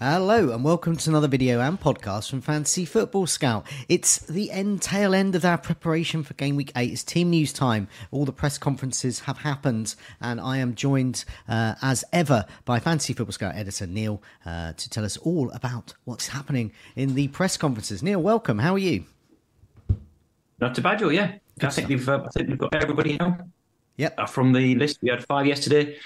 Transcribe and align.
Hello 0.00 0.52
and 0.52 0.62
welcome 0.62 0.96
to 0.96 1.10
another 1.10 1.26
video 1.26 1.58
and 1.60 1.80
podcast 1.80 2.30
from 2.30 2.40
Fantasy 2.40 2.84
Football 2.84 3.26
Scout. 3.26 3.66
It's 3.88 4.18
the 4.18 4.52
end 4.52 4.80
tail 4.80 5.12
end 5.12 5.34
of 5.34 5.44
our 5.44 5.58
preparation 5.58 6.22
for 6.22 6.34
game 6.34 6.54
week 6.54 6.70
eight. 6.76 6.92
It's 6.92 7.02
team 7.02 7.30
news 7.30 7.52
time. 7.52 7.88
All 8.12 8.24
the 8.24 8.30
press 8.30 8.58
conferences 8.58 9.18
have 9.18 9.38
happened, 9.38 9.96
and 10.20 10.40
I 10.40 10.58
am 10.58 10.76
joined 10.76 11.24
uh, 11.48 11.74
as 11.82 12.04
ever 12.12 12.46
by 12.64 12.78
Fantasy 12.78 13.12
Football 13.12 13.32
Scout 13.32 13.56
editor 13.56 13.88
Neale 13.88 14.22
uh, 14.46 14.72
to 14.74 14.88
tell 14.88 15.04
us 15.04 15.16
all 15.16 15.50
about 15.50 15.94
what's 16.04 16.28
happening 16.28 16.70
in 16.94 17.16
the 17.16 17.26
press 17.26 17.56
conferences. 17.56 18.00
Neale, 18.00 18.22
welcome. 18.22 18.60
How 18.60 18.74
are 18.74 18.78
you? 18.78 19.04
Not 20.60 20.76
too 20.76 20.82
bad. 20.82 21.00
Yeah, 21.00 21.38
I 21.60 21.70
think 21.70 21.88
we've 21.88 22.08
uh, 22.08 22.22
I 22.24 22.28
think 22.28 22.50
we've 22.50 22.58
got 22.58 22.72
everybody 22.72 23.16
now. 23.16 23.36
Yep. 23.96 24.14
Uh, 24.16 24.26
from 24.26 24.52
the 24.52 24.76
list, 24.76 25.00
we 25.02 25.10
had 25.10 25.26
five 25.26 25.44
yesterday. 25.44 25.98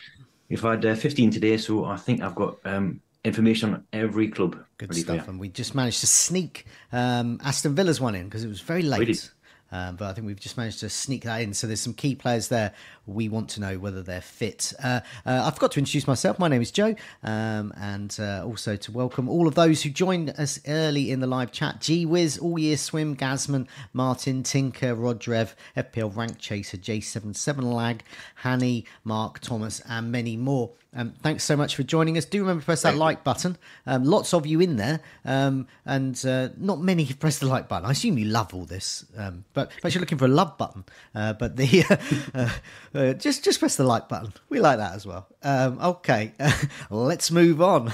We've 0.49 0.63
had 0.63 0.83
uh, 0.87 0.95
fifteen 0.95 1.31
today, 1.31 1.59
so 1.59 1.85
I 1.85 1.99
think 1.99 2.23
I've 2.23 2.35
got 2.35 2.57
um, 2.65 3.03
information 3.25 3.75
on 3.75 3.85
every 3.93 4.29
club. 4.29 4.59
Good 4.79 4.89
for 4.89 4.95
stuff. 4.95 5.17
you. 5.17 5.31
And 5.31 5.41
we 5.41 5.49
just 5.49 5.75
managed 5.75 6.01
to 6.01 6.07
sneak 6.07 6.67
um, 6.93 7.41
Aston 7.45 7.75
Villa's 7.75 8.01
one 8.01 8.15
in 8.15 8.25
because 8.25 8.45
it 8.45 8.49
was 8.49 8.61
very 8.61 8.83
late. 8.83 9.07
did. 9.07 9.31
Um, 9.75 9.97
but 9.97 10.11
I 10.11 10.13
think 10.13 10.27
we've 10.27 10.39
just 10.39 10.59
managed 10.59 10.81
to 10.81 10.91
sneak 10.91 11.25
that 11.25 11.41
in. 11.41 11.55
So 11.55 11.67
there's 11.67 11.81
some 11.81 11.95
key 11.95 12.15
players 12.15 12.49
there. 12.49 12.75
We 13.07 13.31
want 13.31 13.49
to 13.51 13.61
know 13.61 13.79
whether 13.79 14.03
they're 14.03 14.21
fit. 14.21 14.75
Uh, 14.85 15.01
uh, 15.25 15.45
I 15.47 15.51
forgot 15.51 15.73
to 15.73 15.79
introduce 15.79 16.07
myself. 16.07 16.39
My 16.39 16.49
name 16.49 16.61
is 16.61 16.71
Joe, 16.71 16.95
um, 17.23 17.73
and 17.79 18.15
uh, 18.21 18.45
also 18.45 18.77
to 18.77 18.93
welcome 18.93 19.31
all 19.31 19.49
of 19.49 19.55
those 19.55 19.83
who 19.83 19.89
joined 19.89 20.29
us 20.31 20.61
early 20.69 21.11
in 21.11 21.21
the 21.21 21.27
live 21.27 21.53
chat. 21.53 21.81
G 21.81 22.05
Wiz, 22.05 22.37
All 22.37 22.59
Year 22.59 22.77
Swim, 22.77 23.17
Gasman, 23.17 23.67
Martin, 23.95 24.43
Tinker, 24.43 24.95
Rodrev, 24.95 25.55
FPL 25.75 26.15
Rank 26.15 26.39
Chaser, 26.39 26.77
J77 26.77 27.63
Lag, 27.63 28.05
Hanny, 28.37 28.85
Mark, 29.05 29.41
Thomas, 29.41 29.81
and 29.89 30.13
many 30.13 30.37
more. 30.37 30.73
Um, 30.95 31.15
thanks 31.23 31.43
so 31.45 31.57
much 31.57 31.75
for 31.75 31.83
joining 31.83 32.19
us. 32.19 32.27
Do 32.27 32.41
remember 32.41 32.61
to 32.61 32.67
press 32.67 32.83
that 32.83 32.97
like 32.97 33.25
button. 33.25 33.57
Um, 33.87 34.05
lots 34.05 34.35
of 34.35 34.47
you 34.47 34.61
in 34.61 34.77
there, 34.77 35.01
um, 35.25 35.67
and 35.87 36.23
uh, 36.27 36.51
not 36.59 36.81
many 36.81 37.05
have 37.13 37.19
pressed 37.19 37.41
the 37.41 37.47
like 37.47 37.69
button. 37.69 37.87
I 37.87 37.93
assume 37.93 38.19
you 38.19 38.27
love 38.27 38.55
all 38.55 38.67
this, 38.67 39.07
um, 39.17 39.45
but 39.55 39.71
but 39.81 39.95
you're 39.95 40.01
looking 40.01 40.19
for 40.19 40.27
a 40.27 40.29
love 40.29 40.59
button. 40.59 40.85
Uh, 41.15 41.33
but 41.33 41.57
the 41.57 41.85
uh, 42.35 42.51
uh, 42.95 43.13
just 43.15 43.43
just 43.43 43.59
press 43.59 43.77
the 43.77 43.85
like 43.85 44.09
button. 44.09 44.35
We 44.51 44.61
like 44.61 44.79
that 44.79 44.95
as 44.95 45.07
well. 45.07 45.29
Um, 45.43 45.79
okay, 45.81 46.33
let's 46.91 47.31
move 47.31 47.63
on. 47.63 47.91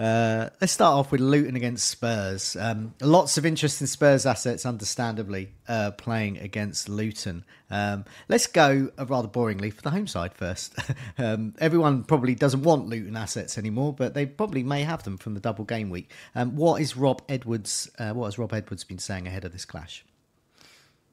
Uh, 0.00 0.48
let's 0.62 0.72
start 0.72 0.94
off 0.94 1.12
with 1.12 1.20
Luton 1.20 1.56
against 1.56 1.86
Spurs. 1.86 2.56
Um, 2.56 2.94
lots 3.02 3.36
of 3.36 3.44
interesting 3.44 3.86
Spurs 3.86 4.24
assets, 4.24 4.64
understandably, 4.64 5.50
uh, 5.68 5.90
playing 5.90 6.38
against 6.38 6.88
Luton. 6.88 7.44
Um, 7.70 8.06
let's 8.26 8.46
go 8.46 8.90
uh, 8.98 9.04
rather 9.04 9.28
boringly 9.28 9.70
for 9.70 9.82
the 9.82 9.90
home 9.90 10.06
side 10.06 10.32
first. 10.32 10.74
um, 11.18 11.54
everyone 11.58 12.04
probably 12.04 12.34
doesn't 12.34 12.62
want 12.62 12.86
Luton 12.86 13.14
assets 13.14 13.58
anymore, 13.58 13.92
but 13.92 14.14
they 14.14 14.24
probably 14.24 14.62
may 14.62 14.84
have 14.84 15.02
them 15.02 15.18
from 15.18 15.34
the 15.34 15.40
double 15.40 15.66
game 15.66 15.90
week. 15.90 16.10
Um, 16.34 16.56
what 16.56 16.80
is 16.80 16.96
Rob 16.96 17.20
Edwards? 17.28 17.90
Uh, 17.98 18.14
what 18.14 18.24
has 18.24 18.38
Rob 18.38 18.54
Edwards 18.54 18.84
been 18.84 18.98
saying 18.98 19.26
ahead 19.26 19.44
of 19.44 19.52
this 19.52 19.66
clash? 19.66 20.02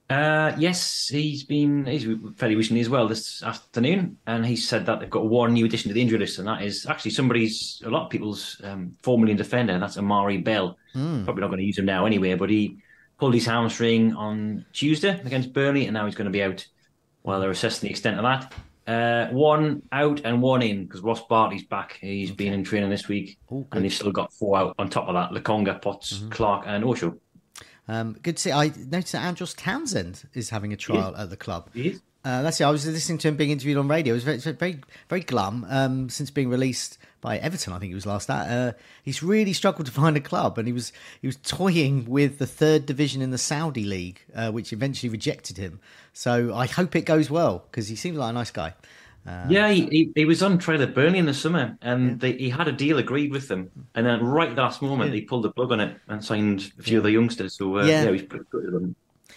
Uh, 0.09 0.53
yes, 0.57 1.09
he's 1.09 1.43
been 1.43 1.85
he's 1.85 2.07
fairly 2.37 2.55
recently 2.55 2.79
as 2.79 2.87
well 2.87 3.09
this 3.09 3.43
afternoon, 3.43 4.17
and 4.25 4.45
he 4.45 4.55
said 4.55 4.85
that 4.85 5.01
they've 5.01 5.09
got 5.09 5.25
one 5.27 5.51
new 5.53 5.65
addition 5.65 5.89
to 5.89 5.93
the 5.93 6.01
injury 6.01 6.19
list, 6.19 6.39
and 6.39 6.47
that 6.47 6.61
is 6.61 6.85
actually 6.85 7.11
somebody's 7.11 7.81
a 7.85 7.89
lot 7.89 8.05
of 8.05 8.09
people's 8.09 8.61
um, 8.63 8.95
four 9.01 9.19
million 9.19 9.35
defender, 9.37 9.73
and 9.73 9.83
that's 9.83 9.97
Amari 9.97 10.37
Bell. 10.37 10.77
Probably 10.93 11.41
not 11.41 11.47
going 11.47 11.59
to 11.59 11.65
use 11.65 11.77
him 11.77 11.85
now 11.85 12.05
anyway, 12.05 12.35
but 12.35 12.49
he 12.49 12.77
pulled 13.19 13.33
his 13.33 13.45
hamstring 13.45 14.15
on 14.15 14.65
Tuesday 14.71 15.19
against 15.25 15.51
Burnley, 15.51 15.85
and 15.87 15.93
now 15.93 16.05
he's 16.05 16.15
going 16.15 16.25
to 16.25 16.31
be 16.31 16.41
out 16.43 16.65
while 17.23 17.41
they're 17.41 17.51
assessing 17.51 17.87
the 17.87 17.91
extent 17.91 18.17
of 18.17 18.23
that. 18.23 18.53
Uh, 18.87 19.27
one 19.33 19.81
out 19.91 20.21
and 20.23 20.41
one 20.41 20.61
in 20.61 20.85
because 20.85 21.01
Ross 21.01 21.21
Barkley's 21.27 21.65
back. 21.65 21.97
He's 21.99 22.31
been 22.31 22.53
in 22.53 22.63
training 22.63 22.89
this 22.89 23.09
week, 23.09 23.37
Oh, 23.51 23.63
good. 23.63 23.67
and 23.75 23.83
they've 23.83 23.93
still 23.93 24.13
got 24.13 24.31
four 24.31 24.57
out 24.57 24.75
on 24.79 24.89
top 24.89 25.09
of 25.09 25.15
that: 25.15 25.31
Lokonga, 25.31 25.81
Potts, 25.81 26.23
Clark, 26.29 26.63
and 26.65 26.85
Osho. 26.85 27.17
Um, 27.87 28.17
good 28.21 28.37
to 28.37 28.41
see. 28.41 28.51
I 28.51 28.67
noticed 28.67 29.13
that 29.13 29.23
Andros 29.23 29.53
Townsend 29.53 30.27
is 30.33 30.49
having 30.49 30.73
a 30.73 30.77
trial 30.77 31.15
at 31.15 31.29
the 31.29 31.37
club. 31.37 31.69
He 31.73 31.89
is. 31.89 32.01
Uh, 32.25 32.41
that's 32.41 32.59
it. 32.59 32.65
I 32.65 32.71
was 32.71 32.85
listening 32.85 33.19
to 33.19 33.29
him 33.29 33.37
being 33.37 33.51
interviewed 33.51 33.77
on 33.77 33.87
radio. 33.87 34.13
It 34.13 34.15
was 34.15 34.23
very, 34.25 34.37
very, 34.39 34.81
very 35.07 35.21
glum 35.21 35.65
um, 35.69 36.09
since 36.09 36.29
being 36.29 36.49
released 36.49 36.97
by 37.21 37.37
Everton. 37.37 37.71
I 37.71 37.79
think 37.79 37.91
he 37.91 37.95
was 37.95 38.05
last 38.05 38.29
at. 38.29 38.49
Uh, 38.49 38.73
he's 39.01 39.23
really 39.23 39.53
struggled 39.53 39.85
to 39.85 39.93
find 39.93 40.17
a 40.17 40.19
club, 40.19 40.57
and 40.57 40.67
he 40.67 40.73
was 40.73 40.91
he 41.21 41.27
was 41.27 41.37
toying 41.37 42.03
with 42.05 42.37
the 42.37 42.45
third 42.45 42.85
division 42.85 43.21
in 43.21 43.31
the 43.31 43.37
Saudi 43.37 43.85
league, 43.85 44.19
uh, 44.35 44.51
which 44.51 44.73
eventually 44.73 45.09
rejected 45.09 45.57
him. 45.57 45.79
So 46.11 46.53
I 46.53 46.65
hope 46.65 46.97
it 46.97 47.03
goes 47.03 47.29
well 47.29 47.65
because 47.71 47.87
he 47.87 47.95
seems 47.95 48.17
like 48.17 48.31
a 48.31 48.33
nice 48.33 48.51
guy. 48.51 48.73
Yeah, 49.49 49.69
he, 49.71 49.85
he, 49.87 50.11
he 50.15 50.25
was 50.25 50.41
on 50.41 50.57
trial 50.57 50.81
at 50.81 50.95
Burnley 50.95 51.19
in 51.19 51.25
the 51.25 51.33
summer, 51.33 51.77
and 51.81 52.19
they, 52.19 52.33
he 52.33 52.49
had 52.49 52.67
a 52.67 52.71
deal 52.71 52.97
agreed 52.97 53.31
with 53.31 53.47
them, 53.47 53.69
and 53.93 54.05
then 54.05 54.23
right 54.23 54.55
last 54.55 54.81
moment 54.81 55.11
they 55.11 55.21
pulled 55.21 55.43
the 55.43 55.51
plug 55.51 55.71
on 55.71 55.79
it 55.79 55.97
and 56.07 56.23
signed 56.23 56.71
a 56.79 56.83
few 56.83 56.97
of 56.97 57.03
the 57.03 57.11
youngsters. 57.11 57.55
So 57.55 57.77
uh, 57.77 57.85
Yeah. 57.85 58.03
yeah. 58.03 58.11
he's 58.11 58.23
pretty 58.23 58.45
good 58.51 58.65
at 58.65 58.71
them. 58.71 58.95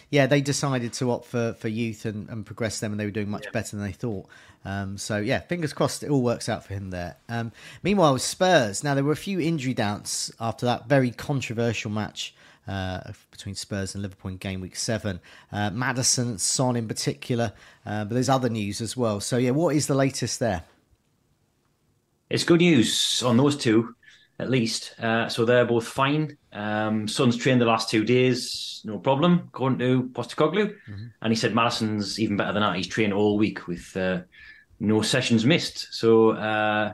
Yeah, 0.09 0.27
they 0.27 0.41
decided 0.41 0.91
to 0.93 1.11
opt 1.11 1.25
for, 1.25 1.53
for 1.53 1.69
youth 1.69 2.05
and, 2.05 2.29
and 2.29 2.45
progress 2.45 2.79
them, 2.79 2.91
and 2.91 2.99
they 2.99 3.05
were 3.05 3.11
doing 3.11 3.29
much 3.29 3.49
better 3.53 3.75
than 3.77 3.85
they 3.85 3.93
thought. 3.93 4.27
Um, 4.63 4.97
so, 4.97 5.17
yeah, 5.17 5.39
fingers 5.39 5.73
crossed 5.73 6.03
it 6.03 6.09
all 6.09 6.21
works 6.21 6.47
out 6.49 6.65
for 6.65 6.73
him 6.73 6.89
there. 6.89 7.15
Um, 7.29 7.51
meanwhile, 7.81 8.17
Spurs, 8.19 8.83
now 8.83 8.93
there 8.93 9.03
were 9.03 9.13
a 9.13 9.17
few 9.17 9.39
injury 9.39 9.73
doubts 9.73 10.31
after 10.39 10.65
that 10.65 10.87
very 10.87 11.11
controversial 11.11 11.91
match 11.91 12.33
uh, 12.67 13.11
between 13.31 13.55
Spurs 13.55 13.95
and 13.95 14.01
Liverpool 14.01 14.31
in 14.31 14.37
game 14.37 14.61
week 14.61 14.75
seven. 14.75 15.19
Uh, 15.51 15.69
Maddison, 15.71 16.37
Son 16.37 16.75
in 16.75 16.87
particular, 16.87 17.53
uh, 17.85 18.05
but 18.05 18.13
there's 18.13 18.29
other 18.29 18.49
news 18.49 18.81
as 18.81 18.95
well. 18.95 19.19
So, 19.19 19.37
yeah, 19.37 19.51
what 19.51 19.75
is 19.75 19.87
the 19.87 19.95
latest 19.95 20.39
there? 20.39 20.63
It's 22.29 22.43
good 22.43 22.61
news 22.61 23.21
on 23.25 23.35
those 23.35 23.57
two, 23.57 23.93
at 24.39 24.49
least. 24.49 24.95
Uh, 24.99 25.27
so 25.27 25.43
they're 25.43 25.65
both 25.65 25.87
fine. 25.87 26.37
Um, 26.53 27.07
Son's 27.07 27.35
trained 27.35 27.59
the 27.59 27.65
last 27.65 27.89
two 27.89 28.05
days, 28.05 28.81
no 28.85 28.99
problem, 28.99 29.49
according 29.49 29.79
to 29.79 30.09
Postecoglou. 30.13 30.73
And 31.21 31.31
he 31.31 31.35
said 31.35 31.53
Maddison's 31.53 32.19
even 32.19 32.37
better 32.37 32.53
than 32.53 32.61
that. 32.61 32.75
He's 32.77 32.87
trained 32.87 33.13
all 33.13 33.37
week 33.37 33.67
with 33.67 33.95
uh, 33.97 34.21
no 34.79 35.01
sessions 35.01 35.45
missed. 35.45 35.93
So 35.93 36.31
uh, 36.31 36.93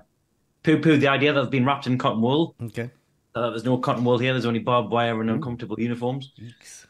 poo 0.63 0.79
poo 0.79 0.97
the 0.97 1.07
idea 1.07 1.33
that 1.33 1.41
they've 1.41 1.51
been 1.51 1.65
wrapped 1.65 1.87
in 1.87 1.97
cotton 1.97 2.21
wool. 2.21 2.55
Okay. 2.61 2.89
Uh, 3.37 3.49
there's 3.51 3.63
no 3.63 3.77
cotton 3.77 4.03
wool 4.03 4.17
here. 4.17 4.33
There's 4.33 4.45
only 4.45 4.59
barbed 4.59 4.91
wire 4.91 5.21
and 5.21 5.29
uncomfortable 5.29 5.79
uniforms. 5.79 6.31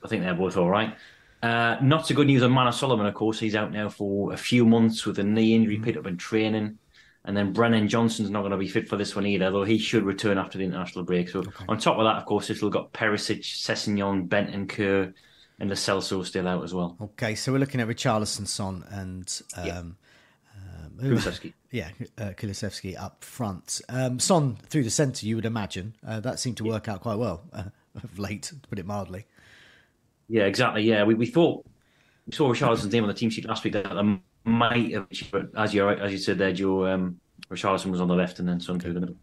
I 0.03 0.07
think 0.07 0.23
they're 0.23 0.33
both 0.33 0.55
all 0.55 0.69
right. 0.69 0.95
Uh, 1.43 1.75
not 1.81 2.07
so 2.07 2.15
good 2.15 2.27
news 2.27 2.41
on 2.41 2.53
Manor 2.53 2.71
Solomon, 2.71 3.05
of 3.05 3.13
course. 3.13 3.39
He's 3.39 3.55
out 3.55 3.71
now 3.71 3.89
for 3.89 4.31
a 4.33 4.37
few 4.37 4.65
months 4.65 5.05
with 5.05 5.19
a 5.19 5.23
knee 5.23 5.53
injury 5.53 5.77
picked 5.77 5.97
up 5.97 6.07
in 6.07 6.17
training. 6.17 6.79
And 7.25 7.35
then 7.35 7.51
Brennan 7.51 7.89
Johnson's 7.89 8.29
not 8.29 8.39
going 8.39 8.51
to 8.51 8.57
be 8.57 8.69
fit 8.69 8.87
for 8.87 8.95
this 8.95 9.13
one 9.13 9.25
either, 9.25 9.51
though 9.51 9.65
he 9.65 9.77
should 9.77 10.03
return 10.03 10.37
after 10.37 10.57
the 10.57 10.63
international 10.63 11.03
break. 11.03 11.27
So 11.27 11.43
on 11.67 11.77
top 11.77 11.97
of 11.97 12.05
that, 12.05 12.15
of 12.15 12.25
course, 12.25 12.49
it'll 12.49 12.69
got 12.69 12.93
Perisic, 12.93 13.41
Sessegnon, 13.41 14.29
Benton, 14.29 14.67
Kerr, 14.67 15.13
and 15.59 15.69
Lo 15.69 15.75
Celso 15.75 16.25
still 16.25 16.47
out 16.47 16.63
as 16.63 16.73
well. 16.73 16.95
Okay, 17.01 17.35
so 17.35 17.51
we're 17.51 17.57
looking 17.57 17.81
at 17.81 17.89
Richarlison, 17.89 18.47
Son, 18.47 18.85
and 18.89 19.41
um, 19.57 19.97
Yeah. 21.01 21.09
um, 21.09 21.41
yeah, 21.71 21.89
uh, 22.17 22.29
Kulusevski 22.31 22.99
up 22.99 23.23
front. 23.23 23.81
Um, 23.89 24.19
Son 24.19 24.57
through 24.69 24.83
the 24.83 24.89
centre, 24.89 25.25
you 25.25 25.35
would 25.35 25.45
imagine. 25.45 25.95
Uh, 26.05 26.19
that 26.21 26.39
seemed 26.39 26.57
to 26.57 26.63
work 26.63 26.87
out 26.87 27.01
quite 27.01 27.17
well 27.17 27.43
uh, 27.53 27.63
of 27.95 28.17
late, 28.19 28.43
to 28.43 28.55
put 28.55 28.79
it 28.79 28.85
mildly. 28.85 29.25
Yeah, 30.29 30.43
exactly. 30.43 30.83
Yeah, 30.83 31.03
we, 31.03 31.13
we 31.15 31.25
thought 31.25 31.65
we 32.25 32.33
saw 32.33 32.49
Richarlison's 32.49 32.91
name 32.91 33.03
on 33.03 33.07
the 33.07 33.13
team 33.13 33.29
sheet 33.29 33.45
last 33.45 33.63
week 33.63 33.73
that 33.73 34.19
might 34.43 34.93
have, 34.93 35.07
but 35.31 35.49
as 35.55 35.73
you 35.73 35.87
as 35.89 36.11
you 36.11 36.17
said 36.17 36.37
there, 36.37 36.53
Joe, 36.53 36.87
um, 36.87 37.19
Richarlison 37.49 37.91
was 37.91 38.01
on 38.01 38.07
the 38.07 38.15
left 38.15 38.39
and 38.39 38.47
then 38.47 38.59
Son 38.59 38.79
through 38.79 38.93
the 38.93 38.99
middle. 38.99 39.15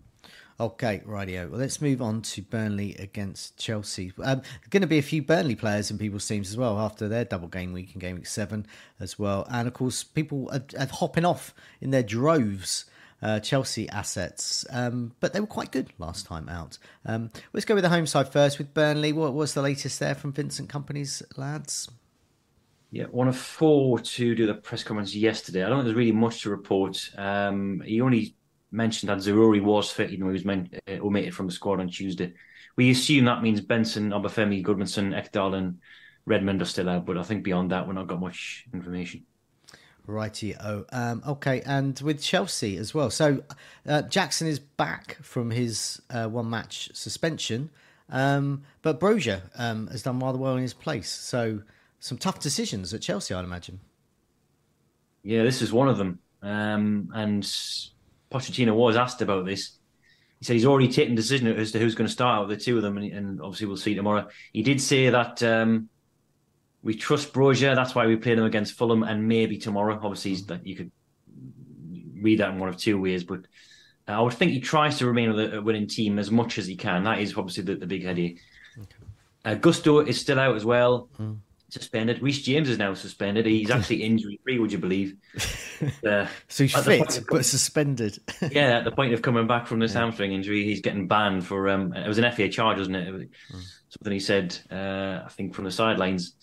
Okay, 0.61 1.03
rightio. 1.05 1.51
Well, 1.51 1.59
let's 1.59 1.81
move 1.81 2.01
on 2.01 2.23
to 2.23 2.43
Burnley 2.43 2.95
against 3.01 3.57
Chelsea. 3.57 4.13
Um, 4.23 4.43
going 4.71 4.83
to 4.83 4.87
be 4.87 4.99
a 4.99 5.03
few 5.03 5.21
Burnley 5.21 5.57
players 5.57 5.91
in 5.91 5.99
people's 5.99 6.29
teams 6.29 6.49
as 6.49 6.57
well 6.57 6.79
after 6.79 7.09
their 7.09 7.25
double 7.25 7.49
game 7.49 7.73
week 7.73 7.93
in 7.95 7.99
game 7.99 8.15
week 8.15 8.27
seven 8.27 8.65
as 9.01 9.19
well. 9.19 9.47
And 9.51 9.67
of 9.67 9.75
course, 9.75 10.05
people 10.05 10.49
are, 10.53 10.63
are 10.79 10.87
hopping 10.87 11.25
off 11.25 11.55
in 11.81 11.91
their 11.91 12.05
droves. 12.05 12.85
Uh, 13.23 13.41
Chelsea 13.41 13.89
assets, 13.89 14.67
um, 14.71 15.13
but 15.19 15.33
they 15.33 15.41
were 15.41 15.47
quite 15.47 15.71
good 15.71 15.91
last 15.97 16.27
time 16.27 16.47
out. 16.47 16.77
Um, 17.07 17.31
let's 17.55 17.65
go 17.65 17.75
with 17.75 17.83
the 17.83 17.89
home 17.89 18.07
side 18.07 18.31
first 18.31 18.59
with 18.59 18.75
Burnley. 18.75 19.15
What 19.15 19.33
was 19.33 19.55
the 19.55 19.63
latest 19.63 19.99
there 19.99 20.15
from 20.15 20.33
Vincent 20.33 20.69
Kompany's 20.69 21.23
lads? 21.35 21.91
Yeah, 22.91 23.05
one 23.05 23.27
of 23.29 23.37
four 23.39 23.99
to 23.99 24.35
do 24.35 24.47
the 24.47 24.53
press 24.53 24.83
conference 24.83 25.15
yesterday. 25.15 25.65
I 25.65 25.69
don't 25.69 25.79
think 25.79 25.87
there's 25.87 25.97
really 25.97 26.13
much 26.13 26.43
to 26.43 26.51
report. 26.51 27.11
Um, 27.17 27.83
he 27.87 28.03
only 28.03 28.37
mentioned 28.75 29.11
that 29.11 29.19
Zaroury 29.19 29.63
was 29.63 29.91
fit, 29.91 30.11
even 30.11 30.27
though 30.27 30.33
he 30.33 30.35
was 30.35 30.45
meant, 30.45 30.75
uh, 30.89 30.99
omitted 31.01 31.35
from 31.35 31.47
the 31.47 31.53
squad 31.53 31.81
on 31.81 31.89
Tuesday. 31.89 32.35
We 32.77 32.91
assume 32.91 33.25
that 33.27 33.43
means 33.43 33.61
Benson, 33.61 34.11
Obafemi, 34.11 34.65
Gudmundsson, 34.65 35.15
Ekdal, 35.15 35.55
and 35.55 35.79
Redmond 36.27 36.63
are 36.63 36.67
still 36.67 36.89
out, 36.89 37.07
but 37.07 37.17
I 37.17 37.23
think 37.23 37.45
beyond 37.45 37.71
that, 37.71 37.87
we're 37.87 37.93
not 37.93 38.09
got 38.09 38.21
much 38.21 38.67
information. 38.73 39.25
Righty 40.07 40.55
oh, 40.57 40.85
um, 40.93 41.23
okay, 41.27 41.63
and 41.63 41.99
with 42.01 42.23
Chelsea 42.23 42.77
as 42.77 42.93
well. 42.93 43.09
So 43.09 43.43
uh, 43.87 44.03
Jackson 44.03 44.47
is 44.47 44.59
back 44.59 45.17
from 45.23 45.51
his 45.51 46.03
uh, 46.11 46.29
one 46.29 46.51
match 46.51 46.91
suspension, 46.93 47.71
um, 48.11 48.65
but 48.83 49.01
Broja 49.01 49.43
um, 49.57 49.87
has 49.87 50.03
done 50.03 50.19
rather 50.19 50.37
well 50.37 50.57
in 50.57 50.63
his 50.63 50.75
place. 50.75 51.09
So 51.09 51.63
some 52.01 52.19
tough 52.19 52.39
decisions 52.39 52.93
at 52.93 53.01
Chelsea, 53.01 53.33
I'd 53.33 53.45
imagine. 53.45 53.81
Yeah, 55.23 55.43
this 55.43 55.63
is 55.63 55.73
one 55.73 55.89
of 55.89 55.97
them. 55.97 56.19
Um, 56.43 57.11
and 57.15 57.51
Pochettino 58.35 58.75
was 58.75 58.97
asked 58.97 59.23
about 59.23 59.47
this. 59.47 59.79
He 60.41 60.45
said 60.45 60.55
he's 60.55 60.67
already 60.67 60.89
taken 60.89 61.13
a 61.13 61.17
decision 61.17 61.47
as 61.47 61.71
to 61.73 61.79
who's 61.79 61.95
going 61.95 62.09
to 62.09 62.13
start 62.13 62.39
out 62.39 62.43
of 62.43 62.49
the 62.49 62.57
two 62.57 62.77
of 62.77 62.83
them, 62.83 62.99
and, 62.99 63.13
and 63.13 63.41
obviously 63.41 63.69
we'll 63.69 63.77
see 63.77 63.95
tomorrow. 63.95 64.27
He 64.53 64.63
did 64.63 64.81
say 64.81 65.09
that 65.09 65.41
um, 65.45 65.89
we 66.83 66.95
trust 66.95 67.33
Broja. 67.33 67.77
That's 67.77 67.95
why 67.95 68.07
we 68.07 68.17
played 68.17 68.39
him 68.39 68.45
against 68.45 68.75
Fulham, 68.75 69.05
and 69.05 69.29
maybe 69.29 69.57
tomorrow. 69.57 69.99
Obviously, 70.03 70.35
that 70.49 70.67
you 70.67 70.75
could 70.75 70.91
read 72.21 72.41
that 72.41 72.51
in 72.51 72.59
one 72.59 72.69
of 72.69 72.77
two 72.77 73.01
ways, 73.01 73.23
but 73.23 73.47
uh, 74.09 74.13
I 74.13 74.21
would 74.21 74.35
think 74.35 74.51
he 74.51 74.61
tries 74.61 74.99
to 74.99 75.07
remain 75.07 75.33
with 75.33 75.55
a 75.55 75.63
winning 75.63 75.87
team 75.87 76.19
as 76.19 76.31
much 76.31 76.59
as 76.59 76.67
he 76.67 76.75
can. 76.75 77.05
That 77.05 77.21
is 77.21 77.39
obviously 77.39 77.63
the, 77.63 77.77
the 77.77 77.87
big 77.87 78.05
headache. 78.05 78.41
Uh, 79.45 79.55
Gusto 79.55 80.01
is 80.01 80.21
still 80.21 80.41
out 80.41 80.57
as 80.57 80.65
well, 80.65 81.09
suspended. 81.69 82.21
Reece 82.21 82.43
James 82.43 82.69
is 82.69 82.79
now 82.79 82.95
suspended. 82.95 83.47
He's 83.47 83.71
actually 83.71 84.03
injury 84.03 84.41
free, 84.43 84.59
would 84.59 84.73
you 84.73 84.79
believe? 84.79 85.15
Uh, 86.07 86.27
So 86.49 86.65
he's 86.65 86.75
at 86.77 86.85
fit 86.85 87.19
of- 87.19 87.27
but 87.29 87.45
suspended. 87.45 88.19
yeah, 88.51 88.79
at 88.79 88.85
the 88.85 88.91
point 88.93 89.15
of 89.15 89.23
coming 89.23 89.47
back 89.47 89.67
from 89.67 89.79
this 89.81 89.93
hamstring 89.95 90.33
injury, 90.33 90.65
he's 90.65 90.81
getting 90.81 91.07
banned 91.09 91.47
for. 91.47 91.69
Um, 91.69 91.93
it 91.95 92.07
was 92.09 92.19
an 92.19 92.31
FA 92.33 92.49
charge, 92.49 92.79
wasn't 92.79 92.97
it? 92.97 93.09
It 93.09 93.13
was 93.13 93.81
Something 93.91 94.13
he 94.13 94.21
said, 94.21 94.59
uh, 94.73 95.23
I 95.25 95.29
think, 95.31 95.55
from 95.55 95.65
the 95.65 95.71
sidelines, 95.71 96.35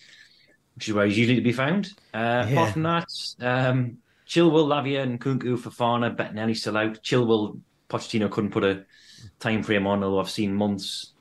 which 0.75 0.87
is 0.87 0.93
where 0.93 1.05
he's 1.05 1.17
usually 1.17 1.35
to 1.35 1.41
be 1.41 1.51
found. 1.51 1.87
Uh, 2.13 2.45
Yeah. 2.47 2.51
Apart 2.51 2.71
from 2.73 2.83
that, 2.83 3.07
um, 3.41 3.97
Chilwell, 4.27 4.67
Lavia, 4.67 5.01
and 5.03 5.19
Nkunku, 5.19 5.57
Fofana, 5.59 6.15
Bettinelli 6.15 6.55
still 6.55 6.77
out. 6.77 7.01
Chilwell, 7.03 7.59
Pochettino 7.89 8.31
couldn't 8.31 8.51
put 8.51 8.63
a 8.63 8.85
time 9.39 9.63
frame 9.63 9.85
on, 9.85 10.01
although 10.03 10.19
I've 10.21 10.29
seen 10.29 10.55
months 10.55 11.13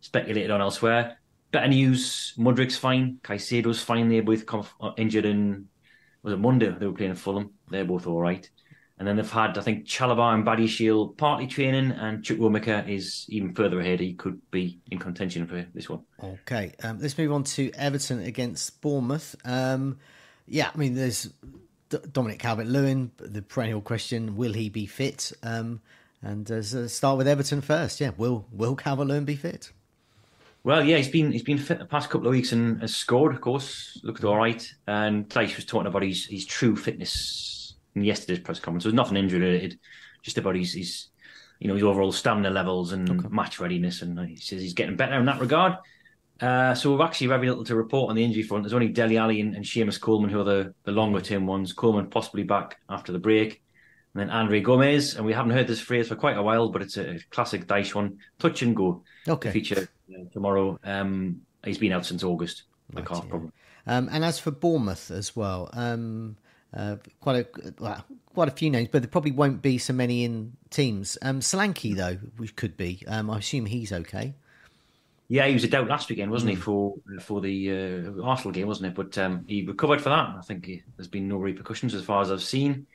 speculated 0.00 0.50
on 0.50 0.62
elsewhere. 0.62 1.18
Better 1.50 1.68
news: 1.68 2.32
Mudryk's 2.38 2.78
fine, 2.78 3.18
Caicedo's 3.22 3.82
fine. 3.82 4.08
They're 4.08 4.22
both 4.22 4.46
come 4.46 4.64
uh, 4.80 4.92
injured 4.96 5.26
in 5.26 5.68
was 6.24 6.32
it 6.32 6.38
Monday? 6.38 6.70
They 6.70 6.86
were 6.86 6.92
playing 6.92 7.14
Fulham. 7.14 7.52
They're 7.70 7.84
both 7.84 8.06
all 8.06 8.20
right. 8.20 8.48
And 8.98 9.06
then 9.06 9.16
they've 9.16 9.30
had, 9.30 9.58
I 9.58 9.60
think, 9.60 9.86
Chalobah 9.86 10.34
and 10.34 10.46
Badiashile 10.46 11.16
partly 11.16 11.46
training, 11.46 11.90
and 11.90 12.22
Chukwuemeka 12.22 12.88
is 12.88 13.26
even 13.28 13.52
further 13.52 13.80
ahead. 13.80 14.00
He 14.00 14.14
could 14.14 14.40
be 14.50 14.78
in 14.90 14.98
contention 14.98 15.46
for 15.46 15.66
this 15.74 15.88
one. 15.88 16.02
Okay, 16.22 16.72
um, 16.82 16.98
let's 17.00 17.18
move 17.18 17.32
on 17.32 17.44
to 17.44 17.70
Everton 17.72 18.20
against 18.20 18.80
Bournemouth. 18.80 19.36
Um, 19.44 19.98
yeah, 20.46 20.70
I 20.72 20.78
mean, 20.78 20.94
there's 20.94 21.28
D- 21.88 21.98
Dominic 22.10 22.38
Calvert-Lewin. 22.38 23.10
The 23.18 23.42
perennial 23.42 23.80
question: 23.80 24.36
Will 24.36 24.52
he 24.52 24.68
be 24.68 24.86
fit? 24.86 25.32
Um, 25.42 25.80
and 26.22 26.48
uh, 26.50 26.62
start 26.62 27.18
with 27.18 27.26
Everton 27.28 27.62
first. 27.62 28.00
Yeah, 28.00 28.12
will 28.16 28.46
will 28.52 28.76
Calvert-Lewin 28.76 29.24
be 29.24 29.36
fit? 29.36 29.72
Well, 30.64 30.82
yeah, 30.82 30.96
he's 30.96 31.08
been 31.08 31.30
he's 31.30 31.42
been 31.42 31.58
fit 31.58 31.78
the 31.78 31.84
past 31.84 32.08
couple 32.08 32.26
of 32.26 32.32
weeks 32.32 32.52
and 32.52 32.80
has 32.80 32.96
scored. 32.96 33.34
Of 33.34 33.42
course, 33.42 34.00
looked 34.02 34.24
all 34.24 34.38
right. 34.38 34.66
And 34.86 35.28
Clash 35.28 35.56
was 35.56 35.66
talking 35.66 35.86
about 35.86 36.02
his 36.02 36.24
his 36.24 36.46
true 36.46 36.74
fitness 36.74 37.74
in 37.94 38.02
yesterday's 38.02 38.42
press 38.42 38.60
conference. 38.60 38.86
It 38.86 38.88
was 38.88 38.94
nothing 38.94 39.18
injury 39.18 39.40
related, 39.40 39.78
just 40.22 40.38
about 40.38 40.56
his 40.56 40.72
his 40.72 41.08
you 41.60 41.68
know 41.68 41.74
his 41.74 41.84
overall 41.84 42.12
stamina 42.12 42.48
levels 42.48 42.92
and 42.92 43.30
match 43.30 43.60
readiness. 43.60 44.00
And 44.00 44.18
he 44.26 44.36
says 44.36 44.62
he's 44.62 44.72
getting 44.72 44.96
better 44.96 45.16
in 45.16 45.26
that 45.26 45.38
regard. 45.38 45.76
Uh, 46.40 46.74
so 46.74 46.90
we've 46.90 47.00
actually 47.00 47.26
very 47.26 47.46
little 47.46 47.64
to 47.64 47.76
report 47.76 48.08
on 48.08 48.16
the 48.16 48.24
injury 48.24 48.42
front. 48.42 48.64
There's 48.64 48.74
only 48.74 48.88
Dele 48.88 49.18
Alli 49.18 49.40
and, 49.42 49.54
and 49.54 49.64
Seamus 49.64 50.00
Coleman 50.00 50.30
who 50.30 50.40
are 50.40 50.44
the, 50.44 50.74
the 50.84 50.92
longer 50.92 51.20
term 51.20 51.46
ones. 51.46 51.74
Coleman 51.74 52.08
possibly 52.08 52.42
back 52.42 52.80
after 52.88 53.12
the 53.12 53.18
break. 53.18 53.62
And 54.14 54.20
then 54.20 54.30
Andre 54.30 54.60
Gomes, 54.60 55.16
and 55.16 55.26
we 55.26 55.32
haven't 55.32 55.52
heard 55.52 55.66
this 55.66 55.80
phrase 55.80 56.08
for 56.08 56.16
quite 56.16 56.36
a 56.36 56.42
while, 56.42 56.70
but 56.70 56.82
it's 56.82 56.96
a 56.96 57.18
classic 57.30 57.66
Dyche 57.66 57.94
one. 57.94 58.18
Touch 58.38 58.62
and 58.62 58.74
go. 58.74 59.02
Okay. 59.28 59.50
Feature 59.50 59.88
uh, 60.12 60.24
tomorrow. 60.32 60.78
Um, 60.84 61.42
he's 61.64 61.78
been 61.78 61.92
out 61.92 62.06
since 62.06 62.22
August. 62.24 62.64
The 62.90 63.02
Right, 63.02 63.06
calf 63.08 63.24
yeah. 63.24 63.30
problem. 63.30 63.52
Um, 63.86 64.08
and 64.12 64.24
as 64.24 64.38
for 64.38 64.50
Bournemouth 64.50 65.10
as 65.10 65.34
well, 65.36 65.70
um, 65.72 66.36
uh, 66.72 66.96
quite 67.20 67.46
a 67.46 67.72
well, 67.78 68.04
quite 68.34 68.48
a 68.48 68.52
few 68.52 68.70
names, 68.70 68.88
but 68.90 69.02
there 69.02 69.08
probably 69.10 69.32
won't 69.32 69.62
be 69.62 69.78
so 69.78 69.92
many 69.92 70.24
in 70.24 70.56
teams. 70.70 71.18
Um, 71.22 71.40
Solanke 71.40 71.94
though, 71.96 72.16
which 72.36 72.56
could 72.56 72.76
be. 72.76 73.02
Um, 73.06 73.30
I 73.30 73.38
assume 73.38 73.66
he's 73.66 73.92
okay. 73.92 74.34
Yeah, 75.28 75.46
he 75.46 75.54
was 75.54 75.64
a 75.64 75.68
doubt 75.68 75.88
last 75.88 76.08
weekend, 76.10 76.30
wasn't 76.30 76.52
Hmm. 76.52 76.56
he, 76.56 76.60
for 76.60 76.94
for 77.20 77.40
the 77.40 77.70
uh, 78.18 78.22
Arsenal 78.22 78.52
game, 78.52 78.66
wasn't 78.66 78.88
it? 78.88 78.94
But 78.94 79.16
um, 79.18 79.44
he 79.48 79.64
recovered 79.64 80.00
for 80.02 80.10
that. 80.10 80.34
I 80.38 80.42
think 80.42 80.66
he, 80.66 80.82
there's 80.96 81.08
been 81.08 81.28
no 81.28 81.36
repercussions 81.38 81.94
as 81.94 82.04
far 82.04 82.20
as 82.22 82.30
I've 82.30 82.42
seen. 82.42 82.86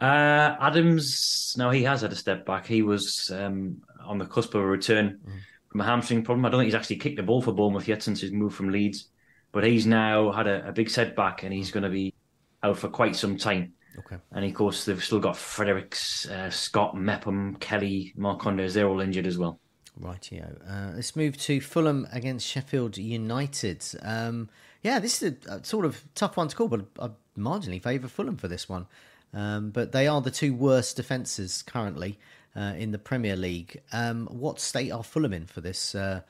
Uh, 0.00 0.56
Adams, 0.60 1.54
now 1.58 1.70
he 1.70 1.82
has 1.84 2.00
had 2.00 2.12
a 2.12 2.16
step 2.16 2.46
back. 2.46 2.66
He 2.66 2.82
was 2.82 3.30
um, 3.30 3.82
on 4.00 4.18
the 4.18 4.26
cusp 4.26 4.54
of 4.54 4.62
a 4.62 4.66
return 4.66 5.20
Hmm. 5.24 5.38
From 5.72 5.80
a 5.80 5.84
hamstring 5.84 6.22
problem. 6.22 6.44
I 6.44 6.50
don't 6.50 6.60
think 6.60 6.66
he's 6.66 6.74
actually 6.74 6.96
kicked 6.96 7.16
the 7.16 7.22
ball 7.22 7.40
for 7.40 7.52
Bournemouth 7.52 7.88
yet 7.88 8.02
since 8.02 8.20
his 8.20 8.30
move 8.30 8.54
from 8.54 8.68
Leeds, 8.68 9.08
but 9.50 9.64
he's 9.64 9.86
now 9.86 10.30
had 10.30 10.46
a, 10.46 10.68
a 10.68 10.72
big 10.72 10.90
setback 10.90 11.42
and 11.42 11.52
he's 11.52 11.70
going 11.70 11.82
to 11.82 11.88
be 11.88 12.14
out 12.62 12.78
for 12.78 12.88
quite 12.88 13.16
some 13.16 13.38
time. 13.38 13.72
Okay. 13.98 14.16
And 14.32 14.44
of 14.44 14.54
course, 14.54 14.84
they've 14.84 15.02
still 15.02 15.18
got 15.18 15.36
Fredericks, 15.36 16.28
uh, 16.28 16.50
Scott, 16.50 16.94
Mepham, 16.94 17.56
Kelly, 17.56 18.12
Marcondes. 18.18 18.74
They're 18.74 18.86
all 18.86 19.00
injured 19.00 19.26
as 19.26 19.38
well. 19.38 19.58
Rightio. 19.98 20.58
Uh, 20.70 20.92
let's 20.94 21.16
move 21.16 21.38
to 21.38 21.60
Fulham 21.60 22.06
against 22.12 22.46
Sheffield 22.46 22.98
United. 22.98 23.82
Um, 24.02 24.50
yeah, 24.82 24.98
this 24.98 25.22
is 25.22 25.34
a, 25.46 25.54
a 25.54 25.64
sort 25.64 25.86
of 25.86 26.04
tough 26.14 26.36
one 26.36 26.48
to 26.48 26.56
call, 26.56 26.68
but 26.68 26.86
I 26.98 27.10
marginally 27.38 27.82
favour 27.82 28.08
Fulham 28.08 28.36
for 28.36 28.48
this 28.48 28.68
one. 28.68 28.86
Um, 29.34 29.70
but 29.70 29.92
they 29.92 30.06
are 30.06 30.20
the 30.20 30.30
two 30.30 30.54
worst 30.54 30.96
defences 30.96 31.62
currently 31.62 32.18
uh, 32.56 32.74
in 32.76 32.92
the 32.92 32.98
Premier 32.98 33.36
League. 33.36 33.80
Um, 33.92 34.26
what 34.26 34.60
state 34.60 34.90
are 34.90 35.04
Fulham 35.04 35.32
in 35.32 35.46
for 35.46 35.60
this 35.60 35.94
uh, 35.94 36.20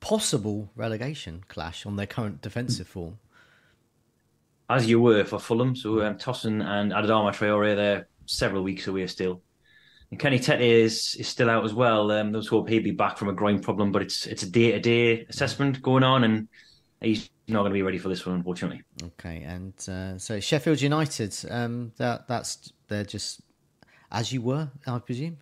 possible 0.00 0.70
relegation 0.76 1.44
clash 1.48 1.86
on 1.86 1.96
their 1.96 2.06
current 2.06 2.40
defensive 2.40 2.88
form? 2.88 3.18
as 4.70 4.88
you 4.88 5.00
were 5.00 5.24
for 5.24 5.38
Fulham. 5.38 5.74
So 5.74 6.00
um, 6.06 6.16
Tosin 6.16 6.64
and 6.64 6.92
Adama 6.92 7.34
Traore, 7.34 7.74
they're 7.74 8.08
several 8.26 8.62
weeks 8.62 8.86
away 8.86 9.06
still. 9.08 9.42
And 10.10 10.18
Kenny 10.18 10.38
Tete 10.38 10.60
is, 10.60 11.16
is 11.18 11.28
still 11.28 11.50
out 11.50 11.64
as 11.64 11.74
well. 11.74 12.10
Um, 12.12 12.32
those 12.32 12.46
hope 12.46 12.68
he'll 12.68 12.82
be 12.82 12.92
back 12.92 13.18
from 13.18 13.28
a 13.28 13.32
groin 13.32 13.60
problem, 13.60 13.92
but 13.92 14.02
it's 14.02 14.26
it's 14.26 14.42
a 14.42 14.50
day 14.50 14.72
to 14.72 14.80
day 14.80 15.26
assessment 15.28 15.82
going 15.82 16.02
on, 16.02 16.24
and 16.24 16.48
he's 17.00 17.30
not 17.46 17.60
going 17.60 17.70
to 17.70 17.74
be 17.74 17.82
ready 17.82 17.98
for 17.98 18.08
this 18.08 18.26
one, 18.26 18.36
unfortunately. 18.36 18.82
Okay, 19.02 19.42
and 19.42 19.74
uh, 19.88 20.18
so 20.18 20.40
Sheffield 20.40 20.80
United, 20.80 21.36
um, 21.48 21.92
that 21.98 22.26
that's 22.26 22.72
they're 22.88 23.04
just 23.04 23.42
as 24.10 24.32
you 24.32 24.42
were, 24.42 24.68
I 24.86 24.98
presume. 24.98 25.38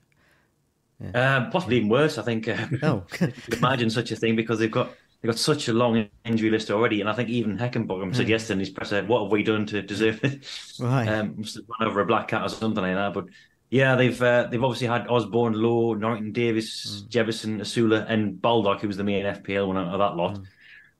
Uh, 1.14 1.48
possibly 1.50 1.76
even 1.76 1.88
worse, 1.88 2.18
I 2.18 2.22
think. 2.22 2.48
Uh, 2.48 2.66
Oh. 2.82 3.04
if 3.12 3.20
you 3.20 3.28
could 3.44 3.54
imagine 3.54 3.90
such 3.90 4.10
a 4.10 4.16
thing 4.16 4.34
because 4.36 4.58
they've 4.58 4.70
got 4.70 4.90
they've 5.20 5.30
got 5.30 5.38
such 5.38 5.68
a 5.68 5.72
long 5.72 6.08
injury 6.24 6.50
list 6.50 6.70
already, 6.70 7.00
and 7.00 7.08
I 7.08 7.12
think 7.14 7.28
even 7.28 7.56
Heckingbottom 7.58 8.14
said 8.14 8.28
yesterday 8.28 8.54
in 8.54 8.60
his 8.60 8.70
presser, 8.70 9.04
"What 9.04 9.22
have 9.24 9.32
we 9.32 9.42
done 9.42 9.66
to 9.66 9.82
deserve 9.82 10.22
it?" 10.24 10.44
Right. 10.80 11.06
Um, 11.08 11.34
must 11.38 11.56
have 11.56 11.64
run 11.78 11.88
over 11.88 12.00
a 12.00 12.06
black 12.06 12.28
cat 12.28 12.42
or 12.42 12.48
something 12.48 12.82
like 12.82 12.94
that. 12.94 13.14
But 13.14 13.26
Yeah, 13.70 13.96
they've 13.96 14.20
uh, 14.22 14.48
they've 14.50 14.62
obviously 14.64 14.86
had 14.88 15.06
Osborne, 15.08 15.52
Lowe, 15.54 15.94
Norrington 15.94 16.32
Davies, 16.32 17.04
Mm. 17.04 17.08
Jefferson, 17.10 17.60
Asula, 17.60 18.04
and 18.08 18.40
Baldock, 18.40 18.80
who 18.80 18.88
was 18.88 18.96
the 18.96 19.04
main 19.04 19.24
FPL 19.24 19.66
one 19.68 19.76
out 19.76 19.92
of 19.94 19.98
that 19.98 20.16
lot. 20.16 20.36
Mm. 20.36 20.44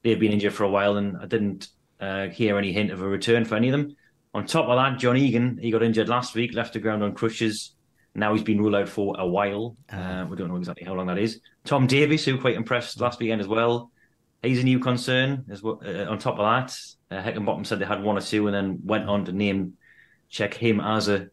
They've 0.03 0.21
been 0.21 0.33
injured 0.33 0.53
for 0.55 0.65
a 0.65 0.71
while, 0.71 0.97
and 0.97 1.17
I 1.17 1.27
didn't 1.27 1.69
uh, 1.99 2.29
hear 2.29 2.57
any 2.57 2.73
hint 2.73 2.93
of 2.93 3.03
a 3.03 3.09
return 3.09 3.45
for 3.45 3.57
any 3.57 3.69
of 3.69 3.73
them. 3.73 3.97
On 4.35 4.47
top 4.47 4.69
of 4.69 4.77
that, 4.77 4.99
John 5.01 5.17
Egan, 5.17 5.59
he 5.61 5.71
got 5.73 5.83
injured 5.83 6.09
last 6.09 6.35
week, 6.37 6.55
left 6.55 6.75
the 6.75 6.79
ground 6.79 7.03
on 7.03 7.15
crutches. 7.15 7.73
Now 8.19 8.35
he's 8.35 8.43
been 8.43 8.59
ruled 8.59 8.75
out 8.75 8.89
for 8.89 9.15
a 9.19 9.27
while. 9.27 9.77
Ah. 9.91 10.21
Uh, 10.21 10.27
we 10.27 10.37
don't 10.37 10.49
know 10.49 10.57
exactly 10.57 10.85
how 10.85 10.95
long 10.95 11.07
that 11.07 11.19
is. 11.19 11.41
Tom 11.65 11.87
Davies, 11.87 12.25
who 12.25 12.39
quite 12.39 12.57
impressed 12.57 13.01
last 13.01 13.19
weekend 13.19 13.41
as 13.41 13.49
well. 13.49 13.91
He's 14.43 14.61
a 14.61 14.65
new 14.65 14.79
concern. 14.79 15.45
As 15.51 15.63
well. 15.63 15.81
Uh, 15.85 16.05
on 16.05 16.19
top 16.19 16.39
of 16.39 16.45
that, 16.45 16.79
uh, 17.11 17.23
Heckingbottom 17.23 17.67
said 17.67 17.79
they 17.79 17.87
had 17.87 18.03
one 18.03 18.17
or 18.17 18.21
two, 18.21 18.47
and 18.47 18.55
then 18.55 18.81
went 18.85 19.09
on 19.09 19.25
to 19.25 19.33
name 19.33 19.75
check 20.31 20.55
him 20.55 20.81
as 20.81 21.09
a 21.09 21.29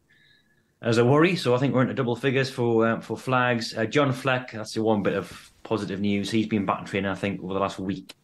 as 0.82 0.98
a 0.98 1.04
worry. 1.04 1.36
So 1.36 1.54
I 1.54 1.58
think 1.58 1.74
we're 1.74 1.82
into 1.82 1.94
double 1.94 2.16
figures 2.16 2.50
for 2.50 2.86
uh, 2.86 3.00
for 3.00 3.16
flags. 3.16 3.76
Uh, 3.76 3.86
John 3.86 4.12
Fleck, 4.12 4.52
that's 4.52 4.74
the 4.74 4.82
one 4.82 5.02
bit 5.02 5.14
of 5.14 5.52
positive 5.62 6.00
news. 6.00 6.30
He's 6.30 6.46
been 6.46 6.66
back 6.66 6.80
in 6.80 6.84
training, 6.86 7.10
I 7.10 7.14
think, 7.14 7.42
over 7.42 7.54
the 7.54 7.60
last 7.60 7.78
week. 7.78 8.14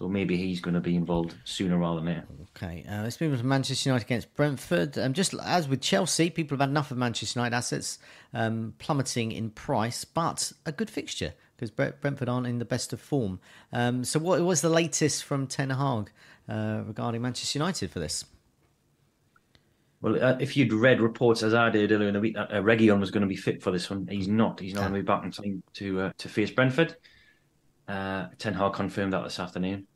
So 0.00 0.08
maybe 0.08 0.34
he's 0.34 0.62
going 0.62 0.72
to 0.72 0.80
be 0.80 0.96
involved 0.96 1.34
sooner 1.44 1.76
rather 1.76 1.96
than 1.96 2.06
later. 2.06 2.24
Okay, 2.56 2.86
uh, 2.88 3.02
let's 3.02 3.20
move 3.20 3.32
on 3.32 3.38
to 3.38 3.44
Manchester 3.44 3.90
United 3.90 4.06
against 4.06 4.34
Brentford. 4.34 4.96
Um, 4.96 5.12
just 5.12 5.34
as 5.44 5.68
with 5.68 5.82
Chelsea, 5.82 6.30
people 6.30 6.56
have 6.56 6.62
had 6.62 6.70
enough 6.70 6.90
of 6.90 6.96
Manchester 6.96 7.38
United 7.38 7.54
assets 7.54 7.98
um, 8.32 8.72
plummeting 8.78 9.30
in 9.30 9.50
price, 9.50 10.06
but 10.06 10.54
a 10.64 10.72
good 10.72 10.88
fixture 10.88 11.34
because 11.54 11.70
Brentford 11.70 12.30
aren't 12.30 12.46
in 12.46 12.58
the 12.58 12.64
best 12.64 12.94
of 12.94 13.00
form. 13.02 13.40
Um, 13.74 14.02
so, 14.02 14.18
what 14.18 14.40
was 14.40 14.62
the 14.62 14.70
latest 14.70 15.22
from 15.22 15.46
Ten 15.46 15.68
Hag 15.68 16.10
uh, 16.48 16.80
regarding 16.86 17.20
Manchester 17.20 17.58
United 17.58 17.90
for 17.90 17.98
this? 17.98 18.24
Well, 20.00 20.24
uh, 20.24 20.38
if 20.40 20.56
you'd 20.56 20.72
read 20.72 21.02
reports 21.02 21.42
as 21.42 21.52
I 21.52 21.68
did 21.68 21.92
earlier 21.92 22.08
in 22.08 22.14
the 22.14 22.20
week 22.20 22.36
that 22.36 22.50
uh, 22.50 22.62
Reguilón 22.62 23.00
was 23.00 23.10
going 23.10 23.20
to 23.20 23.26
be 23.26 23.36
fit 23.36 23.62
for 23.62 23.70
this 23.70 23.90
one, 23.90 24.08
he's 24.10 24.28
not. 24.28 24.60
He's 24.60 24.72
not 24.72 24.80
going 24.80 24.94
to 24.94 25.00
be 25.00 25.04
back 25.04 25.24
in 25.24 25.30
time 25.30 25.62
to 25.74 26.00
uh, 26.00 26.12
to 26.16 26.28
face 26.30 26.50
Brentford. 26.50 26.96
Uh, 27.86 28.28
Ten 28.38 28.54
Hag 28.54 28.72
confirmed 28.72 29.12
that 29.12 29.24
this 29.24 29.38
afternoon. 29.38 29.88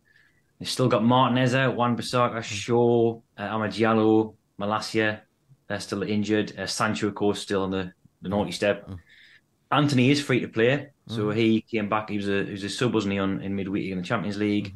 They've 0.65 0.71
still 0.71 0.89
got 0.89 1.05
Martinez 1.05 1.55
out, 1.55 1.77
Wan-Bissaka, 1.77 2.43
Shaw, 2.43 3.21
uh, 3.37 3.43
Amad 3.43 3.75
Diallo, 3.75 4.35
Malacia. 4.59 5.21
They're 5.69 5.79
still 5.79 6.03
injured. 6.03 6.59
Uh, 6.59 6.67
Sancho, 6.67 7.07
of 7.09 7.15
course, 7.15 7.39
still 7.39 7.65
on 7.65 7.71
the, 7.71 7.93
the 8.23 8.31
naughty 8.31 8.51
step. 8.51 8.89
Antony 9.71 10.11
is 10.11 10.23
free 10.23 10.41
to 10.41 10.49
play, 10.49 10.89
so 11.07 11.29
he 11.29 11.61
came 11.71 11.91
back. 11.91 12.09
He 12.09 12.17
was 12.17 12.31
a 12.31 12.45
he 12.47 12.53
was 12.53 12.65
a 12.65 12.71
sub, 12.71 12.95
wasn't 12.95 13.13
he, 13.13 13.19
on 13.19 13.43
in 13.43 13.55
midweek 13.55 13.93
in 13.93 13.99
the 13.99 14.03
Champions 14.05 14.39
League. 14.39 14.75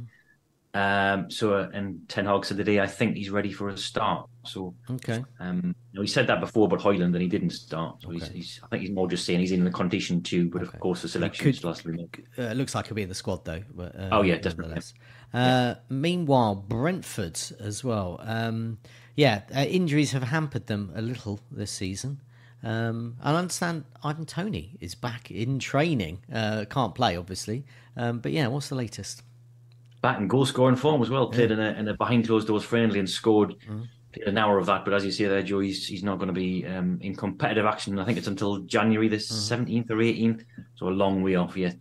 Um, 0.75 1.31
so 1.31 1.55
uh, 1.55 1.71
and 1.73 2.07
Ten 2.07 2.27
Hag 2.27 2.45
said 2.45 2.59
today, 2.59 2.81
I 2.81 2.87
think 2.87 3.17
he's 3.17 3.31
ready 3.31 3.51
for 3.51 3.71
a 3.71 3.79
start. 3.79 4.29
So 4.45 4.75
Okay. 4.91 5.25
um, 5.41 5.75
you 5.93 5.99
know, 5.99 6.03
he 6.03 6.07
said 6.07 6.27
that 6.27 6.41
before 6.41 6.69
but 6.69 6.81
Højlund 6.81 7.15
and 7.15 7.23
he 7.23 7.29
didn't 7.29 7.51
start. 7.51 8.03
So 8.03 8.11
Okay. 8.13 8.29
he's, 8.35 8.61
I 8.63 8.67
think 8.69 8.83
he's 8.83 8.91
more 8.93 9.09
just 9.09 9.25
saying 9.25 9.41
he's 9.41 9.53
in 9.53 9.65
the 9.65 9.71
condition 9.71 10.23
too. 10.23 10.51
But 10.51 10.63
of 10.63 10.79
course, 10.81 11.01
the 11.01 11.09
selection 11.09 11.45
could- 11.47 11.57
still 11.57 11.73
has 11.73 11.83
to. 11.83 12.09
Uh, 12.39 12.43
it 12.43 12.57
looks 12.59 12.75
like 12.75 12.87
he'll 12.89 12.95
be 12.95 13.03
in 13.03 13.09
the 13.09 13.15
squad 13.15 13.47
though. 13.47 13.63
But, 13.75 13.97
uh, 13.99 14.09
Oh, 14.13 14.23
yeah, 14.23 14.37
definitely. 14.37 14.83
Uh, 15.33 15.75
Meanwhile, 15.89 16.55
Brentford 16.69 17.39
as 17.61 17.85
well. 17.85 18.21
Um, 18.23 18.79
yeah, 19.15 19.43
uh, 19.55 19.61
injuries 19.61 20.13
have 20.13 20.23
hampered 20.25 20.67
them 20.67 20.93
a 20.95 21.03
little 21.03 21.41
this 21.51 21.71
season. 21.71 22.21
Um, 22.63 23.17
and 23.23 23.37
I 23.37 23.39
understand 23.39 23.85
Ivan 24.03 24.27
Toney 24.27 24.77
is 24.81 24.95
back 24.95 25.31
in 25.31 25.59
training. 25.59 26.19
Uh, 26.33 26.65
can't 26.69 26.95
play, 26.95 27.17
obviously. 27.17 27.65
Um, 27.97 28.19
but 28.21 28.33
yeah, 28.33 28.47
what's 28.49 28.69
the 28.69 28.75
latest? 28.75 29.23
Back 30.03 30.19
in 30.19 30.29
goal 30.29 30.47
scoring 30.47 30.77
form 30.77 31.03
as 31.03 31.11
well. 31.11 31.29
Played 31.29 31.51
in 31.51 31.61
a 31.61 31.71
in 31.73 31.89
a 31.89 31.95
behind 31.95 32.27
closed 32.27 32.47
doors 32.49 32.63
friendly 32.65 32.99
and 32.99 33.09
scored. 33.11 33.55
Mm-hmm. 33.69 33.83
An 34.27 34.39
hour 34.39 34.59
of 34.59 34.67
that, 34.67 34.85
but 34.85 34.95
as 34.95 35.05
you 35.05 35.13
say 35.13 35.27
there, 35.27 35.43
Joe, 35.43 35.61
he's, 35.61 35.87
he's 35.87 36.03
not 36.03 36.17
going 36.19 36.29
to 36.29 36.33
be 36.33 36.67
um, 36.67 36.99
in 37.03 37.15
competitive 37.15 37.67
action. 37.67 37.99
I 37.99 38.05
think 38.05 38.19
it's 38.19 38.27
until 38.27 38.59
January 38.61 39.07
the 39.07 39.17
Mm-hmm. 39.17 39.65
17th 39.65 39.91
or 39.91 39.97
18th, 39.97 40.45
so 40.77 40.89
a 40.89 40.91
long 40.91 41.23
way 41.23 41.35
off 41.37 41.57
yet. 41.57 41.77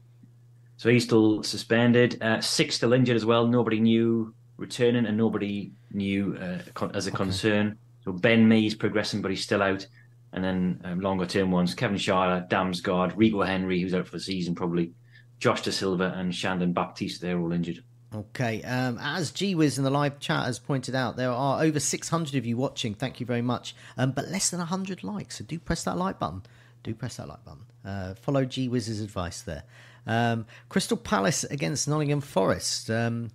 So 0.77 0.89
he's 0.89 1.03
still 1.03 1.43
suspended. 1.43 2.21
Uh, 2.21 2.39
six 2.39 2.75
still 2.75 2.93
injured 2.93 3.15
as 3.15 3.25
well. 3.25 3.47
Nobody 3.47 3.79
knew 3.79 4.33
returning, 4.57 5.05
and 5.05 5.17
nobody 5.17 5.71
knew 5.91 6.37
uh, 6.37 6.59
con- 6.73 6.95
as 6.95 7.07
a 7.07 7.11
concern. 7.11 7.77
So 8.03 8.11
Ben 8.11 8.47
Mee's 8.47 8.75
progressing, 8.75 9.21
but 9.21 9.31
he's 9.31 9.43
still 9.43 9.61
out. 9.61 9.85
And 10.33 10.43
then 10.43 10.81
um, 10.83 10.99
longer 10.99 11.25
term 11.25 11.51
ones: 11.51 11.73
Kevin 11.73 11.97
Schade, 11.97 12.49
Damsgaard, 12.49 13.13
Rico 13.15 13.41
Henry, 13.41 13.81
who's 13.81 13.93
out 13.93 14.05
for 14.05 14.17
the 14.17 14.23
season 14.23 14.55
probably, 14.55 14.91
Josh 15.39 15.63
Dasilva, 15.63 16.17
and 16.17 16.33
Shandon 16.33 16.73
Baptiste. 16.73 17.21
They're 17.21 17.39
all 17.39 17.51
injured. 17.51 17.83
Okay, 18.15 18.61
um, 18.63 18.97
as 19.01 19.31
GWiz 19.31 19.77
in 19.77 19.83
the 19.83 19.89
live 19.89 20.19
chat 20.19 20.45
has 20.45 20.59
pointed 20.59 20.95
out, 20.95 21.17
there 21.17 21.31
are 21.31 21.61
over 21.61 21.79
600 21.79 22.35
of 22.35 22.45
you 22.45 22.55
watching. 22.55 22.93
Thank 22.93 23.19
you 23.19 23.25
very 23.25 23.41
much. 23.41 23.75
Um, 23.97 24.11
but 24.11 24.29
less 24.29 24.49
than 24.49 24.59
100 24.59 25.03
likes. 25.03 25.37
So 25.37 25.43
do 25.43 25.59
press 25.59 25.83
that 25.83 25.97
like 25.97 26.17
button. 26.17 26.43
Do 26.83 26.93
press 26.95 27.17
that 27.17 27.27
like 27.27 27.43
button. 27.43 27.65
Uh, 27.83 28.13
follow 28.15 28.45
GWiz's 28.45 29.01
advice 29.01 29.41
there. 29.41 29.63
Um, 30.07 30.45
Crystal 30.69 30.97
Palace 30.97 31.43
against 31.43 31.87
Nottingham 31.87 32.21
Forest. 32.21 32.89
Um, 32.89 33.31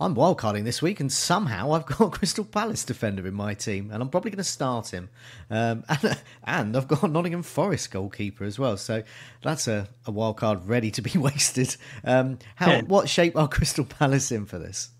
I'm 0.00 0.14
wildcarding 0.14 0.62
this 0.62 0.80
week, 0.80 1.00
and 1.00 1.10
somehow 1.10 1.72
I've 1.72 1.86
got 1.86 2.00
a 2.00 2.10
Crystal 2.18 2.44
Palace 2.44 2.84
defender 2.84 3.26
in 3.26 3.34
my 3.34 3.54
team, 3.54 3.90
and 3.92 4.00
I'm 4.00 4.08
probably 4.08 4.30
going 4.30 4.38
to 4.38 4.44
start 4.44 4.92
him. 4.92 5.10
Um, 5.50 5.84
and, 5.88 6.20
and 6.44 6.76
I've 6.76 6.86
got 6.86 7.10
Nottingham 7.10 7.42
Forest 7.42 7.90
goalkeeper 7.90 8.44
as 8.44 8.58
well, 8.58 8.76
so 8.76 9.02
that's 9.42 9.66
a, 9.66 9.88
a 10.06 10.12
wild 10.12 10.36
card 10.36 10.66
ready 10.66 10.90
to 10.92 11.02
be 11.02 11.12
wasted. 11.18 11.76
Um, 12.04 12.38
how 12.54 12.80
what 12.82 13.08
shape 13.08 13.36
are 13.36 13.48
Crystal 13.48 13.84
Palace 13.84 14.30
in 14.30 14.46
for 14.46 14.58
this? 14.58 14.90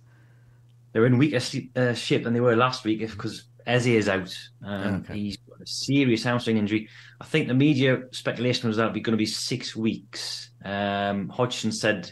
They're 0.93 1.07
in 1.07 1.19
weaker 1.19 1.41
uh, 1.77 1.95
shape 1.95 2.25
than 2.25 2.33
they 2.33 2.41
were 2.41 2.57
last 2.57 2.85
week 2.85 2.99
because 3.01 3.45
Eze 3.67 3.87
is 3.87 4.09
out. 4.09 4.37
Um, 4.65 5.05
Okay. 5.05 5.15
He's 5.15 5.37
got 5.37 5.61
a 5.61 5.67
serious 5.67 6.25
hamstring 6.25 6.57
injury. 6.57 6.89
I 7.21 7.25
think 7.25 7.47
the 7.47 7.55
media 7.55 8.03
speculation 8.11 8.69
was 8.69 8.79
that 8.79 8.85
it'd 8.85 8.95
be 8.95 9.01
going 9.01 9.13
to 9.13 9.19
be 9.19 9.27
six 9.27 9.77
weeks. 9.77 10.48
Um, 10.65 11.29
Hodgson 11.29 11.73
said 11.73 12.11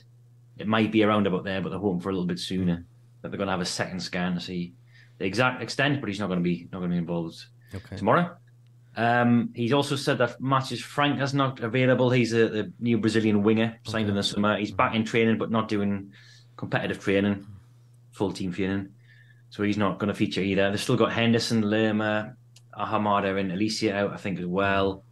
it 0.59 0.67
might 0.67 0.93
be 0.93 1.03
around 1.03 1.27
about 1.27 1.45
there, 1.45 1.61
but 1.61 1.71
they're 1.71 1.79
hoping 1.79 2.01
for 2.01 2.11
a 2.11 2.13
little 2.13 2.27
bit 2.27 2.39
sooner. 2.39 2.85
That 3.23 3.31
they're 3.31 3.39
going 3.39 3.49
to 3.49 3.53
have 3.53 3.61
a 3.61 3.65
second 3.65 4.01
scan 4.01 4.35
to 4.35 4.41
see 4.41 4.75
the 5.19 5.25
exact 5.25 5.63
extent, 5.63 6.01
but 6.01 6.09
he's 6.09 6.21
not 6.21 6.29
going 6.29 6.39
to 6.39 6.45
be 6.45 6.69
not 6.73 6.79
going 6.79 6.91
to 6.91 6.95
be 6.95 6.99
involved 6.99 7.45
Okay. 7.75 7.97
tomorrow. 7.97 8.37
Um, 8.97 9.51
he's 9.55 9.73
also 9.73 9.97
said 9.97 10.19
that 10.19 10.41
Matheus 10.41 10.83
França 10.83 11.23
is 11.23 11.35
not 11.35 11.61
available. 11.61 12.11
He's 12.11 12.33
a, 12.33 12.49
the 12.49 12.73
new 12.81 12.97
Brazilian 12.99 13.43
winger 13.43 13.79
signed 13.85 14.09
in 14.09 14.15
the 14.15 14.23
summer. 14.23 14.57
He's 14.57 14.71
back 14.71 14.95
in 14.95 15.05
training, 15.05 15.37
but 15.39 15.51
not 15.51 15.69
doing 15.69 16.13
competitive 16.57 17.01
training, 17.03 17.47
full 18.13 18.33
team 18.33 18.53
training. 18.53 18.89
So 19.51 19.63
he's 19.63 19.77
not 19.77 19.99
going 19.99 20.09
to 20.09 20.15
feature 20.15 20.41
either. 20.41 20.71
They've 20.71 20.81
still 20.81 20.97
got 20.97 21.13
Henderson, 21.13 21.63
Lerma, 21.63 22.37
Ahamada, 22.79 23.39
and 23.39 23.53
Alicia 23.53 23.95
out, 23.95 24.13
I 24.13 24.17
think, 24.17 24.39
as 24.39 24.47
well. 24.47 25.03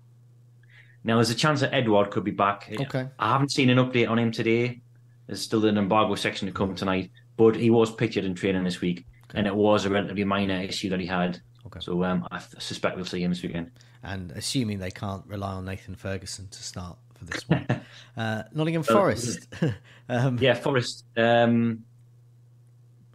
Now, 1.04 1.16
there's 1.16 1.30
a 1.30 1.34
chance 1.34 1.61
that 1.61 1.75
Edouard 1.75 2.11
could 2.11 2.25
be 2.25 2.30
back. 2.30 2.68
Okay. 2.80 3.06
I 3.18 3.32
haven't 3.32 3.52
seen 3.52 3.68
an 3.70 3.78
update 3.78 4.08
on 4.08 4.18
him 4.18 4.32
today. 4.32 4.80
There's 5.26 5.42
still 5.42 5.64
an 5.66 5.78
embargo 5.78 6.14
section 6.14 6.46
to 6.46 6.52
come 6.52 6.75
tonight, 6.75 7.11
but 7.37 7.54
he 7.56 7.70
was 7.70 7.94
pictured 7.94 8.25
in 8.25 8.34
training 8.34 8.64
this 8.64 8.80
week, 8.80 9.06
and 9.34 9.46
it 9.46 9.54
was 9.54 9.84
a 9.84 9.90
relatively 9.90 10.25
minor 10.25 10.61
issue 10.61 10.88
that 10.90 11.00
he 11.00 11.06
had. 11.06 11.40
Okay. 11.66 11.80
So 11.80 12.02
um, 12.04 12.26
I 12.30 12.40
suspect 12.58 12.96
we'll 12.96 13.04
see 13.04 13.23
him 13.23 13.30
this 13.30 13.42
weekend. 13.42 13.70
And 14.02 14.32
assuming 14.32 14.78
they 14.78 14.90
can't 14.90 15.25
rely 15.26 15.52
on 15.52 15.64
Nathan 15.64 15.94
Ferguson 15.94 16.49
to 16.49 16.62
start 16.62 16.99
for 17.14 17.25
this 17.25 17.49
one, 17.49 17.66
uh, 18.16 18.42
Nottingham 18.52 18.82
Forest. 18.82 19.49
um, 20.08 20.38
Yeah, 20.38 20.54
Forest. 20.54 21.04
Um, 21.16 21.84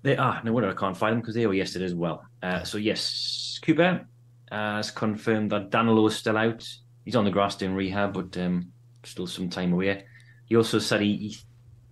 they 0.02 0.16
ah 0.18 0.40
no 0.44 0.54
wonder 0.54 0.70
I 0.70 0.74
can't 0.74 0.96
find 0.96 1.14
them 1.14 1.22
because 1.22 1.36
they 1.36 1.46
were 1.46 1.54
yesterday 1.54 1.86
as 1.86 1.96
well. 1.96 2.26
Uh, 2.42 2.64
so 2.64 2.78
yes, 2.78 3.60
Cooper 3.62 4.08
has 4.52 4.92
confirmed 4.92 5.52
that 5.52 5.70
Danilo 5.70 6.08
is 6.08 6.16
still 6.16 6.38
out. 6.38 6.68
He's 7.10 7.16
on 7.16 7.26
the 7.26 7.32
grass 7.32 7.56
doing 7.56 7.74
rehab, 7.74 8.14
but 8.14 8.38
um, 8.38 8.72
still 9.04 9.26
some 9.26 9.50
time 9.50 9.74
away. 9.74 10.06
He 10.46 10.56
also 10.56 10.78
said 10.78 11.02
he, 11.02 11.18
he 11.18 11.38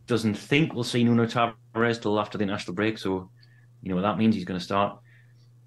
doesn't 0.06 0.36
think 0.36 0.76
we'll 0.76 0.84
see 0.84 1.04
Nuno 1.04 1.26
Tavares 1.26 2.00
till 2.00 2.20
after 2.20 2.38
the 2.38 2.44
international 2.44 2.76
break. 2.76 3.00
So 3.00 3.32
you 3.82 3.90
know 3.90 3.96
what 3.96 4.04
that 4.04 4.20
means. 4.20 4.36
He's 4.36 4.46
going 4.46 4.60
to 4.60 4.64
start. 4.64 5.00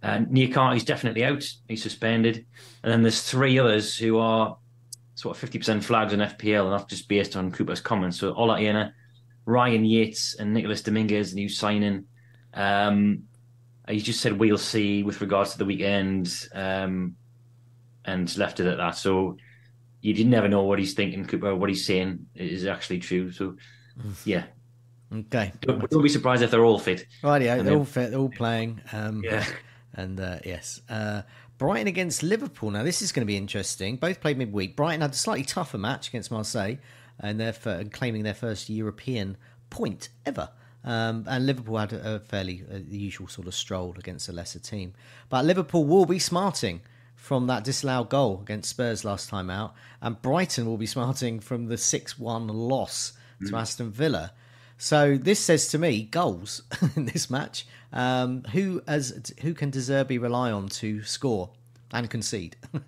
Uh, 0.05 0.19
Niakhaté, 0.19 0.75
he's 0.75 0.85
definitely 0.85 1.25
out. 1.25 1.45
He's 1.67 1.83
suspended. 1.83 2.47
And 2.85 2.93
then 2.93 3.03
there's 3.03 3.23
three 3.23 3.59
others 3.59 3.97
who 3.97 4.19
are 4.19 4.57
sort 5.17 5.37
of 5.37 5.51
50% 5.51 5.83
flags 5.83 6.13
on 6.13 6.21
FPL, 6.21 6.67
and 6.67 6.73
that's 6.73 6.85
just 6.85 7.09
based 7.09 7.35
on 7.35 7.51
Cooper's 7.51 7.81
comments. 7.81 8.21
So 8.21 8.33
Ola 8.35 8.57
Aina, 8.57 8.95
Ryan 9.47 9.85
Yates, 9.85 10.37
and 10.37 10.55
Nicholas 10.55 10.83
Dominguez, 10.83 11.35
new 11.35 11.49
signing. 11.49 12.05
Um, 12.55 13.25
he 13.89 13.99
just 13.99 14.21
said 14.21 14.39
we'll 14.39 14.59
see 14.59 15.03
with 15.03 15.21
regards 15.21 15.51
to 15.53 15.59
the 15.59 15.65
weekend, 15.65 16.33
um, 16.55 17.17
and 18.05 18.35
left 18.37 18.61
it 18.61 18.67
at 18.67 18.79
that. 18.79 18.97
So 18.97 19.37
you 20.01 20.15
did 20.15 20.27
never 20.27 20.49
know 20.49 20.63
what 20.63 20.79
he's 20.79 20.95
thinking, 20.95 21.25
Cooper. 21.27 21.55
What 21.55 21.69
he's 21.69 21.85
saying 21.85 22.27
is 22.35 22.67
actually 22.67 23.01
true. 23.01 23.31
So 23.33 23.57
yeah, 24.25 24.45
okay. 25.13 25.53
don't, 25.61 25.89
don't 25.91 26.03
be 26.03 26.09
surprised 26.09 26.43
if 26.43 26.51
they're 26.51 26.65
all 26.65 26.79
fit. 26.79 27.07
Rightio, 27.23 27.59
And 27.59 27.69
they're 27.69 27.77
all 27.77 27.85
fit, 27.85 28.11
they're 28.11 28.21
all 28.21 28.31
playing. 28.31 28.81
Um, 28.93 29.23
Yeah. 29.25 29.45
And 29.93 30.21
uh, 30.21 30.39
yes, 30.45 30.81
uh, 30.89 31.23
Brighton 31.59 31.89
against 31.89 32.23
Liverpool. 32.23 32.71
Now 32.71 32.85
this 32.85 33.03
is 33.03 33.11
going 33.11 33.23
to 33.23 33.27
be 33.27 33.37
interesting. 33.37 33.97
Both 33.97 34.21
played 34.21 34.39
midweek. 34.39 34.77
Brighton 34.77 35.01
had 35.01 35.11
a 35.11 35.15
slightly 35.15 35.45
tougher 35.45 35.79
match 35.79 36.07
against 36.09 36.31
Marseille, 36.31 36.77
and 37.19 37.41
they're 37.41 37.49
f- 37.49 37.91
claiming 37.91 38.23
their 38.23 38.33
first 38.33 38.71
European 38.71 39.37
point 39.69 40.11
ever. 40.25 40.51
Um, 40.85 41.25
and 41.29 41.45
Liverpool 41.45 41.77
had 41.77 41.93
a, 41.93 42.15
a 42.15 42.19
fairly 42.21 42.63
uh, 42.71 42.79
the 42.79 42.97
usual 42.97 43.29
sort 43.29 43.47
of 43.47 43.55
stroll 43.55 43.95
against 43.99 44.29
a 44.29 44.33
lesser 44.33 44.59
team. 44.61 44.95
But 45.29 45.45
Liverpool 45.45 45.85
will 45.85 46.07
be 46.07 46.19
smarting 46.19 46.81
from 47.21 47.47
that 47.47 47.65
disallowed 47.65 48.09
goal 48.09 48.41
against 48.43 48.71
Spurs 48.71 49.05
last 49.05 49.29
time 49.29 49.51
out, 49.51 49.75
and 50.01 50.21
Brighton 50.21 50.67
will 50.67 50.79
be 50.79 50.87
smarting 50.87 51.39
from 51.39 51.67
the 51.67 51.77
6 51.77 52.19
1 52.19 52.49
loss 52.49 53.13
to 53.47 53.57
Aston 53.57 53.91
Villa. 53.91 54.33
So 54.79 55.17
this 55.17 55.39
says 55.39 55.69
to 55.69 55.79
me 55.79 56.05
goals 56.05 56.63
in 56.97 57.05
this 57.05 57.31
match. 57.31 57.67
Um, 57.93 58.45
who 58.53 58.83
as 58.87 59.33
who 59.43 59.53
can 59.53 59.71
De 59.71 59.81
Zerbi 59.81 60.21
rely 60.21 60.51
on 60.51 60.69
to 60.81 61.03
score 61.03 61.51
and 61.93 62.09
concede? 62.09 62.57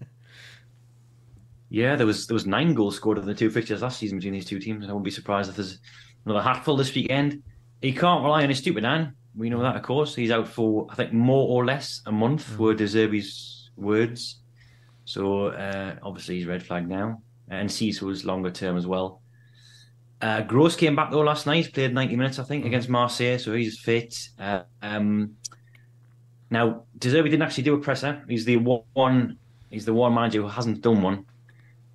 Yeah, 1.72 1.96
there 1.96 2.06
was 2.06 2.26
there 2.26 2.34
was 2.34 2.44
nine 2.44 2.74
goals 2.74 2.96
scored 2.96 3.16
in 3.16 3.24
the 3.24 3.34
two 3.34 3.48
fixtures 3.48 3.80
last 3.80 3.98
season 3.98 4.18
between 4.18 4.34
these 4.34 4.44
two 4.44 4.58
teams. 4.58 4.84
I 4.84 4.88
wouldn't 4.88 5.06
be 5.06 5.10
surprised 5.10 5.48
if 5.48 5.56
there's 5.56 5.78
another 6.26 6.42
hatful 6.42 6.76
this 6.76 6.94
weekend. 6.94 7.42
He 7.80 7.94
can't 7.94 8.22
rely 8.22 8.42
on 8.42 8.50
Estupiñán. 8.50 9.14
We 9.34 9.48
know 9.48 9.62
that, 9.62 9.76
of 9.76 9.82
course. 9.82 10.14
He's 10.14 10.30
out 10.30 10.46
for 10.46 10.86
I 10.90 10.96
think 10.96 11.14
more 11.14 11.48
or 11.48 11.64
less 11.64 12.02
a 12.04 12.12
month. 12.12 12.46
Mm. 12.50 12.58
Were 12.58 12.74
De 12.74 12.84
Zerbi's 12.84 13.51
words. 13.76 14.40
So 15.04 15.46
uh, 15.46 15.96
obviously 16.02 16.36
he's 16.36 16.46
red 16.46 16.62
flag 16.62 16.88
now, 16.88 17.22
and 17.48 17.70
Cecil 17.70 18.08
was 18.08 18.24
longer 18.24 18.50
term 18.50 18.76
as 18.76 18.86
well. 18.86 19.20
Uh, 20.20 20.42
Gross 20.42 20.76
came 20.76 20.94
back 20.94 21.10
though 21.10 21.20
last 21.20 21.46
night. 21.46 21.72
Played 21.72 21.94
ninety 21.94 22.16
minutes, 22.16 22.38
I 22.38 22.44
think, 22.44 22.64
against 22.64 22.88
Marseille, 22.88 23.38
so 23.38 23.52
he's 23.52 23.80
fit. 23.80 24.16
Uh, 24.38 24.62
um, 24.80 25.36
now 26.50 26.84
De 26.98 27.08
Zerbi 27.08 27.24
didn't 27.24 27.42
actually 27.42 27.64
do 27.64 27.74
a 27.74 27.80
presser. 27.80 28.24
He's 28.28 28.44
the 28.44 28.56
one. 28.56 29.38
He's 29.70 29.84
the 29.84 29.94
one 29.94 30.14
manager 30.14 30.42
who 30.42 30.48
hasn't 30.48 30.82
done 30.82 31.02
one. 31.02 31.24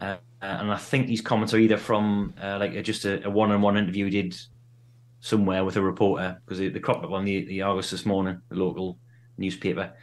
Uh, 0.01 0.17
and 0.41 0.71
I 0.71 0.77
think 0.77 1.07
these 1.07 1.21
comments 1.21 1.53
are 1.53 1.59
either 1.59 1.77
from 1.77 2.33
uh, 2.41 2.57
like 2.59 2.83
just 2.83 3.05
a, 3.05 3.25
a 3.25 3.29
one-on-one 3.29 3.77
interview 3.77 4.05
he 4.05 4.11
did 4.11 4.39
somewhere 5.19 5.63
with 5.63 5.77
a 5.77 5.81
reporter 5.81 6.37
because 6.43 6.59
they, 6.59 6.69
they 6.69 6.79
cropped 6.79 7.03
up 7.03 7.11
on 7.11 7.25
the, 7.25 7.45
the 7.45 7.61
Argus 7.61 7.89
this 7.89 8.05
morning, 8.05 8.41
the 8.49 8.55
local 8.55 8.99
newspaper, 9.37 9.93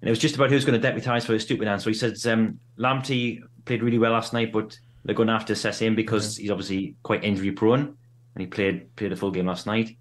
and 0.00 0.08
it 0.08 0.10
was 0.10 0.18
just 0.18 0.34
about 0.34 0.50
who's 0.50 0.64
going 0.64 0.80
to 0.80 0.92
deputise 0.92 1.24
for 1.24 1.34
Estupiñán. 1.34 1.84
He 1.84 1.94
said 1.94 2.14
um, 2.32 2.58
Lamptey 2.78 3.40
played 3.64 3.82
really 3.82 3.98
well 3.98 4.12
last 4.12 4.32
night, 4.32 4.52
but 4.52 4.78
they're 5.04 5.14
going 5.14 5.28
to 5.28 5.34
have 5.34 5.46
to 5.46 5.52
assess 5.54 5.78
him 5.78 5.94
because 5.94 6.36
he's 6.36 6.50
obviously 6.50 6.96
quite 7.02 7.24
injury 7.24 7.52
prone, 7.52 7.80
and 7.80 8.40
he 8.40 8.46
played 8.46 8.94
played 8.96 9.12
a 9.12 9.16
full 9.16 9.30
game 9.30 9.46
last 9.46 9.66
night. 9.66 9.96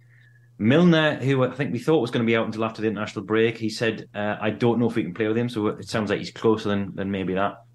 Milner, 0.58 1.16
who 1.16 1.44
I 1.44 1.52
think 1.52 1.74
we 1.74 1.80
thought 1.80 2.00
was 2.00 2.12
going 2.12 2.26
to 2.26 2.30
be 2.30 2.36
out 2.36 2.46
until 2.46 2.64
after 2.64 2.82
the 2.82 2.88
international 2.88 3.26
break, 3.26 3.58
he 3.58 3.70
said, 3.70 4.08
uh, 4.16 4.38
"I 4.40 4.52
don't 4.52 4.80
know 4.80 4.90
if 4.90 4.96
we 4.96 5.04
can 5.04 5.14
play 5.14 5.28
with 5.28 5.38
him." 5.38 5.50
So 5.50 5.68
it 5.68 5.88
sounds 5.88 6.10
like 6.10 6.20
he's 6.20 6.32
closer 6.32 6.70
than 6.70 6.96
than 6.96 7.12
maybe 7.12 7.34
that 7.34 7.66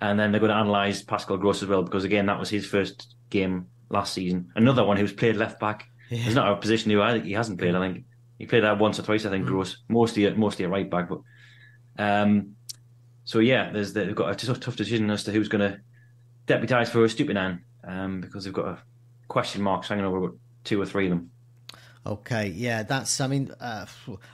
and 0.00 0.18
then 0.18 0.30
they're 0.30 0.40
going 0.40 0.50
to 0.50 0.60
analyse 0.60 1.02
Pascal 1.02 1.36
Gross 1.36 1.62
as 1.62 1.68
well 1.68 1.82
because 1.82 2.04
again 2.04 2.26
that 2.26 2.38
was 2.38 2.50
his 2.50 2.66
first 2.66 3.14
game 3.30 3.66
last 3.90 4.12
season. 4.12 4.50
Another 4.54 4.84
one 4.84 4.96
who's 4.96 5.12
played 5.12 5.36
left 5.36 5.58
back. 5.60 5.86
There's 6.10 6.34
not 6.34 6.50
a 6.50 6.56
position 6.56 6.90
who 6.90 7.02
I, 7.02 7.18
he 7.18 7.32
hasn't 7.32 7.58
played. 7.58 7.74
I 7.74 7.80
think 7.80 8.04
he 8.38 8.46
played 8.46 8.64
that 8.64 8.78
once 8.78 8.98
or 8.98 9.02
twice. 9.02 9.26
I 9.26 9.30
think 9.30 9.46
Gross 9.46 9.78
mostly 9.88 10.30
mostly 10.34 10.64
a 10.64 10.68
right 10.68 10.88
back, 10.88 11.08
but 11.08 11.20
um, 11.98 12.56
so 13.24 13.40
yeah, 13.40 13.70
there's 13.70 13.92
they've 13.92 14.14
got 14.14 14.30
a 14.30 14.34
tough, 14.34 14.60
tough 14.60 14.76
decision 14.76 15.10
as 15.10 15.24
to 15.24 15.32
who's 15.32 15.48
going 15.48 15.72
to 15.72 15.80
deputise 16.46 16.88
for 16.88 17.00
Stupinan 17.06 17.60
um, 17.84 18.20
because 18.20 18.44
they've 18.44 18.52
got 18.52 18.66
a 18.66 18.78
question 19.28 19.62
marks 19.62 19.88
hanging 19.88 20.04
over 20.04 20.32
two 20.64 20.80
or 20.80 20.86
three 20.86 21.06
of 21.06 21.10
them. 21.10 21.30
Okay, 22.06 22.48
yeah, 22.48 22.84
that's. 22.84 23.20
I 23.20 23.26
mean, 23.26 23.52
uh, 23.60 23.86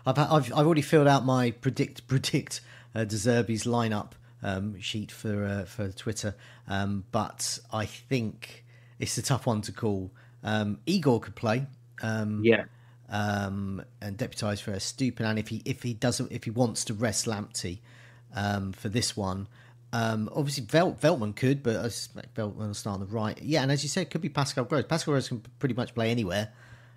I've, 0.07 0.19
I've 0.19 0.53
I've 0.53 0.67
already 0.67 0.83
filled 0.83 1.09
out 1.09 1.25
my 1.25 1.51
predict 1.51 2.07
predict 2.07 2.61
uh, 2.95 3.05
De 3.05 3.17
Zerbi's 3.17 3.65
lineup 3.65 4.13
um, 4.43 4.79
sheet 4.81 5.11
for 5.11 5.45
uh, 5.45 5.65
for 5.65 5.91
Twitter, 5.91 6.37
um, 6.69 7.05
but 7.11 7.59
I 7.73 7.87
think 7.87 8.65
it's 8.99 9.19
a 9.19 9.23
tough 9.23 9.47
one 9.47 9.63
to 9.63 9.73
call. 9.73 10.13
Um, 10.45 10.79
Igor 10.87 11.21
could 11.21 11.35
play, 11.35 11.67
um, 12.03 12.43
Yeah, 12.45 12.65
um, 13.11 13.85
and 14.01 14.17
deputise 14.19 14.61
for 14.61 14.79
Stupin, 14.81 15.27
and 15.27 15.39
if 15.39 15.49
he 15.49 15.63
if 15.65 15.83
he 15.83 15.95
doesn't 15.95 16.33
if 16.33 16.45
he 16.45 16.51
wants 16.51 16.85
to 16.87 16.95
rest 16.95 17.27
Lamptey 17.27 17.79
um, 18.35 18.73
for 18.73 18.89
this 18.89 19.17
one. 19.17 19.49
Um, 19.93 20.29
obviously, 20.35 20.65
Vel- 20.65 20.99
Veltman 21.01 21.37
could, 21.37 21.63
but 21.63 21.77
I 21.77 21.83
suspect 21.85 22.35
Veltman 22.35 22.57
will 22.57 22.75
start 22.75 22.95
on 22.95 23.01
the 23.01 23.07
right. 23.07 23.41
Yeah, 23.41 23.63
and 23.63 23.71
as 23.71 23.85
you 23.85 23.89
said, 23.89 24.01
it 24.03 24.11
could 24.11 24.23
be 24.23 24.29
Pascal 24.29 24.65
Gross. 24.65 24.87
Pascal 24.89 25.13
Gross 25.13 25.29
can 25.29 25.41
pretty 25.61 25.77
much 25.77 25.95
play 25.95 26.11
anywhere, 26.11 26.49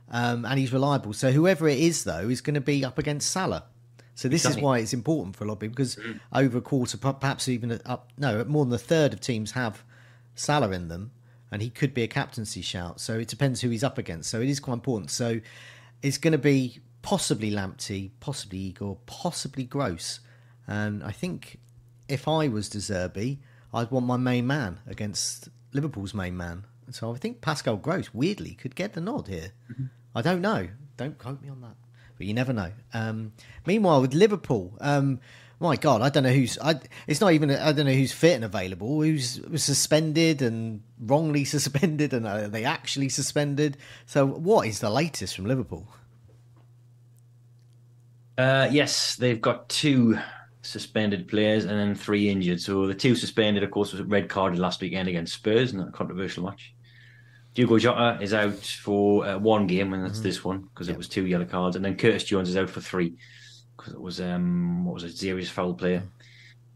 um, 0.10 0.46
and 0.46 0.58
he's 0.58 0.74
reliable. 0.74 1.14
So 1.14 1.32
whoever 1.32 1.68
it 1.68 1.78
is, 1.78 2.06
though, 2.06 2.28
is 2.28 2.42
going 2.42 2.56
to 2.56 2.62
be 2.62 2.84
up 2.84 2.98
against 2.98 3.30
Salah. 3.30 3.66
So 4.16 4.28
this 4.28 4.42
Exactly. 4.42 4.62
is 4.62 4.64
why 4.64 4.80
it's 4.80 4.94
important 4.94 5.36
for 5.36 5.44
a 5.44 5.48
lot 5.48 5.54
of 5.54 5.60
people 5.60 5.76
because 5.76 6.00
over 6.34 6.58
a 6.58 6.62
quarter, 6.62 6.98
perhaps 6.98 7.48
even 7.48 7.80
up, 7.86 8.10
no, 8.18 8.44
more 8.46 8.66
than 8.66 8.74
a 8.74 8.80
third 8.80 9.14
of 9.14 9.22
teams 9.22 9.52
have 9.52 9.84
Salah 10.34 10.72
in 10.72 10.88
them, 10.88 11.12
and 11.52 11.62
he 11.62 11.70
could 11.70 11.94
be 11.94 12.02
a 12.02 12.08
captaincy 12.08 12.64
shout. 12.64 13.00
So 13.00 13.20
it 13.20 13.28
depends 13.28 13.62
who 13.62 13.70
he's 13.70 13.84
up 13.84 14.00
against. 14.00 14.32
So 14.32 14.42
it 14.42 14.50
is 14.50 14.60
quite 14.60 14.74
important. 14.74 15.12
So 15.12 15.40
it's 16.02 16.18
going 16.18 16.32
to 16.34 16.38
be 16.38 16.80
possibly 17.02 17.52
Lamptey, 17.52 18.12
possibly 18.20 18.60
Igor, 18.60 18.98
possibly 19.06 19.64
Gross, 19.64 20.20
and 20.68 21.04
I 21.04 21.12
think 21.12 21.60
if 22.08 22.28
I 22.28 22.48
was 22.48 22.70
De 22.70 22.80
Zerbi, 22.80 23.40
I'd 23.74 23.92
want 23.92 24.06
my 24.06 24.18
main 24.18 24.48
man 24.48 24.80
against 24.88 25.50
Liverpool's 25.74 26.14
main 26.14 26.36
man. 26.36 26.66
So 26.92 27.14
I 27.14 27.18
think 27.18 27.42
Pascal 27.42 27.78
Gross 27.78 28.14
weirdly 28.14 28.52
could 28.56 28.76
get 28.76 28.94
the 28.94 29.02
nod 29.02 29.28
here. 29.28 29.52
I 30.16 30.22
don't 30.22 30.42
know. 30.42 30.70
Don't 30.96 31.18
quote 31.18 31.42
me 31.42 31.50
on 31.50 31.62
that, 31.62 31.76
but 32.18 32.26
you 32.28 32.34
never 32.34 32.54
know. 32.54 32.72
Um, 32.94 33.34
meanwhile, 33.66 34.02
with 34.02 34.14
Liverpool, 34.14 34.78
um, 34.82 35.20
my 35.60 35.76
God, 35.76 36.02
I 36.02 36.10
don't 36.10 36.24
know 36.24 36.32
who's. 36.32 36.58
I, 36.60 36.80
it's 37.08 37.20
not 37.20 37.34
even. 37.34 37.50
I 37.50 37.72
don't 37.72 37.86
know 37.86 37.94
who's 37.94 38.12
fit 38.12 38.36
and 38.36 38.46
available. 38.46 39.02
Who's 39.02 39.42
suspended 39.56 40.42
and 40.42 40.84
wrongly 41.00 41.46
suspended, 41.56 42.14
and 42.14 42.28
are 42.28 42.48
they 42.48 42.64
actually 42.64 43.10
suspended? 43.10 43.78
So, 44.06 44.26
what 44.26 44.68
is 44.68 44.80
the 44.80 44.90
latest 44.90 45.36
from 45.36 45.46
Liverpool? 45.46 45.88
Uh, 48.38 48.68
yes, 48.72 49.16
they've 49.16 49.42
got 49.42 49.68
two 49.68 50.20
suspended 50.62 51.28
players 51.28 51.66
and 51.66 51.80
then 51.80 51.96
three 51.96 52.30
injured. 52.30 52.62
So 52.62 52.86
the 52.86 52.94
two 52.94 53.16
suspended, 53.16 53.64
of 53.64 53.72
course, 53.72 53.94
was 53.94 54.02
red 54.04 54.30
carded 54.30 54.60
last 54.60 54.82
weekend 54.82 55.08
against 55.08 55.34
Spurs 55.34 55.74
in 55.74 55.80
a 55.80 55.92
controversial 55.92 56.44
match. 56.44 56.76
Diogo 57.56 57.80
Jota 57.80 58.20
is 58.22 58.34
out 58.34 58.54
for 58.54 59.26
uh, 59.26 59.40
one 59.40 59.66
game, 59.66 59.94
and 59.94 60.06
that's 60.06 60.20
this 60.20 60.44
one 60.44 60.70
because 60.74 60.90
it 60.90 60.98
was 60.98 61.08
two 61.08 61.26
yellow 61.26 61.46
cards, 61.46 61.76
and 61.76 61.84
then 61.84 61.98
Curtis 61.98 62.26
Jones 62.26 62.50
is 62.50 62.58
out 62.58 62.70
for 62.70 62.82
three 62.82 63.18
because 63.78 63.94
it 63.94 64.02
was 64.02 64.20
um 64.20 64.86
what 64.86 64.96
was 64.96 65.04
it, 65.04 65.18
serious 65.18 65.50
foul 65.50 65.74
player. 65.74 66.04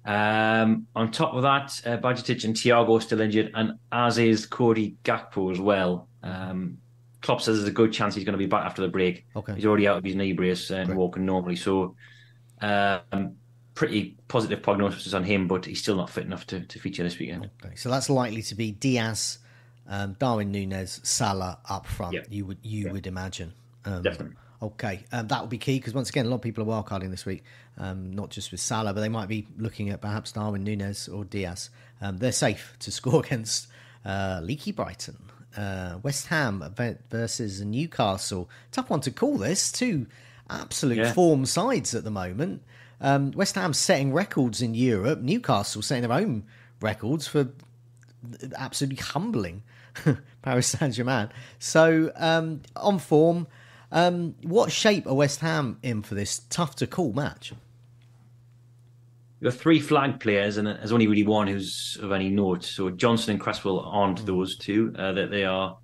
Um, 0.03 0.87
on 0.95 1.11
top 1.11 1.33
of 1.35 1.43
that, 1.43 1.79
uh, 1.85 1.91
and 1.91 2.55
Thiago 2.55 2.97
are 2.97 3.01
still 3.01 3.21
injured, 3.21 3.51
and 3.53 3.73
as 3.91 4.17
is 4.17 4.45
Cody 4.45 4.95
Gakpo 5.03 5.51
as 5.51 5.59
well. 5.59 6.07
Um, 6.23 6.77
Klopp 7.21 7.41
says 7.41 7.57
there's 7.57 7.69
a 7.69 7.71
good 7.71 7.93
chance 7.93 8.15
he's 8.15 8.23
going 8.23 8.33
to 8.33 8.39
be 8.39 8.47
back 8.47 8.65
after 8.65 8.81
the 8.81 8.87
break. 8.87 9.27
Okay. 9.35 9.53
He's 9.53 9.65
already 9.65 9.87
out 9.87 9.97
of 9.97 10.03
his 10.03 10.15
knee 10.15 10.33
brace 10.33 10.71
and 10.71 10.95
walking 10.95 11.23
normally, 11.23 11.55
so 11.55 11.95
um, 12.61 13.35
pretty 13.75 14.17
positive 14.27 14.63
prognosis 14.63 15.13
on 15.13 15.23
him, 15.23 15.47
but 15.47 15.65
he's 15.65 15.79
still 15.79 15.95
not 15.95 16.09
fit 16.09 16.25
enough 16.25 16.47
to, 16.47 16.61
to 16.61 16.79
feature 16.79 17.03
this 17.03 17.19
weekend. 17.19 17.49
Okay, 17.63 17.75
so 17.75 17.89
that's 17.89 18.09
likely 18.09 18.41
to 18.41 18.55
be 18.55 18.71
Diaz, 18.71 19.37
um, 19.87 20.15
Darwin 20.19 20.51
Nunez, 20.51 20.99
Salah 21.03 21.59
up 21.69 21.85
front. 21.85 22.13
Yeah. 22.13 22.21
You 22.29 22.45
would 22.45 22.57
you 22.63 22.91
would 22.91 23.05
imagine. 23.05 23.53
Um, 23.85 24.01
Definitely. 24.01 24.35
Okay, 24.61 25.05
um, 25.11 25.27
that 25.29 25.39
will 25.41 25.47
be 25.47 25.57
key 25.57 25.79
because 25.79 25.93
once 25.95 26.09
again, 26.09 26.27
a 26.27 26.29
lot 26.29 26.35
of 26.35 26.41
people 26.43 26.63
are 26.63 26.83
wildcarding 26.83 27.09
this 27.09 27.25
week, 27.25 27.43
um, 27.79 28.13
not 28.13 28.29
just 28.29 28.51
with 28.51 28.59
Salah, 28.59 28.93
but 28.93 29.01
they 29.01 29.09
might 29.09 29.27
be 29.27 29.47
looking 29.57 29.89
at 29.89 30.01
perhaps 30.01 30.31
Darwin 30.31 30.63
Nunez 30.63 31.07
or 31.07 31.25
Diaz. 31.25 31.71
Um, 31.99 32.17
they're 32.17 32.31
safe 32.31 32.75
to 32.79 32.91
score 32.99 33.21
against 33.25 33.67
uh, 34.05 34.39
leaky 34.43 34.71
Brighton. 34.71 35.17
Uh, 35.57 35.97
West 36.03 36.27
Ham 36.27 36.63
versus 37.09 37.59
Newcastle. 37.61 38.49
Tough 38.71 38.89
one 38.89 39.01
to 39.01 39.11
call 39.11 39.37
this. 39.37 39.71
Two 39.71 40.05
absolute 40.49 40.97
Yeah. 40.97 41.13
form 41.13 41.45
sides 41.45 41.95
at 41.95 42.03
the 42.03 42.11
moment. 42.11 42.61
Um, 43.01 43.31
West 43.31 43.55
Ham 43.55 43.73
setting 43.73 44.13
records 44.13 44.61
in 44.61 44.75
Europe. 44.75 45.21
Newcastle 45.21 45.81
setting 45.81 46.07
their 46.07 46.17
own 46.17 46.43
records 46.79 47.27
for 47.27 47.49
absolutely 48.55 49.01
humbling 49.03 49.63
Paris 50.41 50.67
Saint 50.67 50.93
Germain. 50.93 51.29
So 51.59 52.11
um, 52.15 52.61
on 52.75 52.99
form, 52.99 53.47
um, 53.91 54.35
what 54.43 54.71
shape 54.71 55.07
are 55.07 55.13
West 55.13 55.39
Ham 55.41 55.77
in 55.83 56.01
for 56.01 56.15
this 56.15 56.39
tough 56.49 56.75
to 56.77 56.87
call 56.87 57.13
match? 57.13 57.53
You've 59.39 59.53
got 59.53 59.59
three 59.59 59.79
flag 59.79 60.19
players, 60.19 60.57
and 60.57 60.67
there's 60.67 60.91
only 60.91 61.07
really 61.07 61.23
one 61.23 61.47
who's 61.47 61.97
of 62.01 62.11
any 62.11 62.29
note. 62.29 62.63
So 62.63 62.89
Johnson 62.91 63.31
and 63.31 63.39
Cresswell 63.39 63.79
aren't 63.79 64.25
those 64.25 64.57
two. 64.57 64.93
Uh, 64.97 65.13
that 65.13 65.31
they 65.31 65.45
are. 65.45 65.77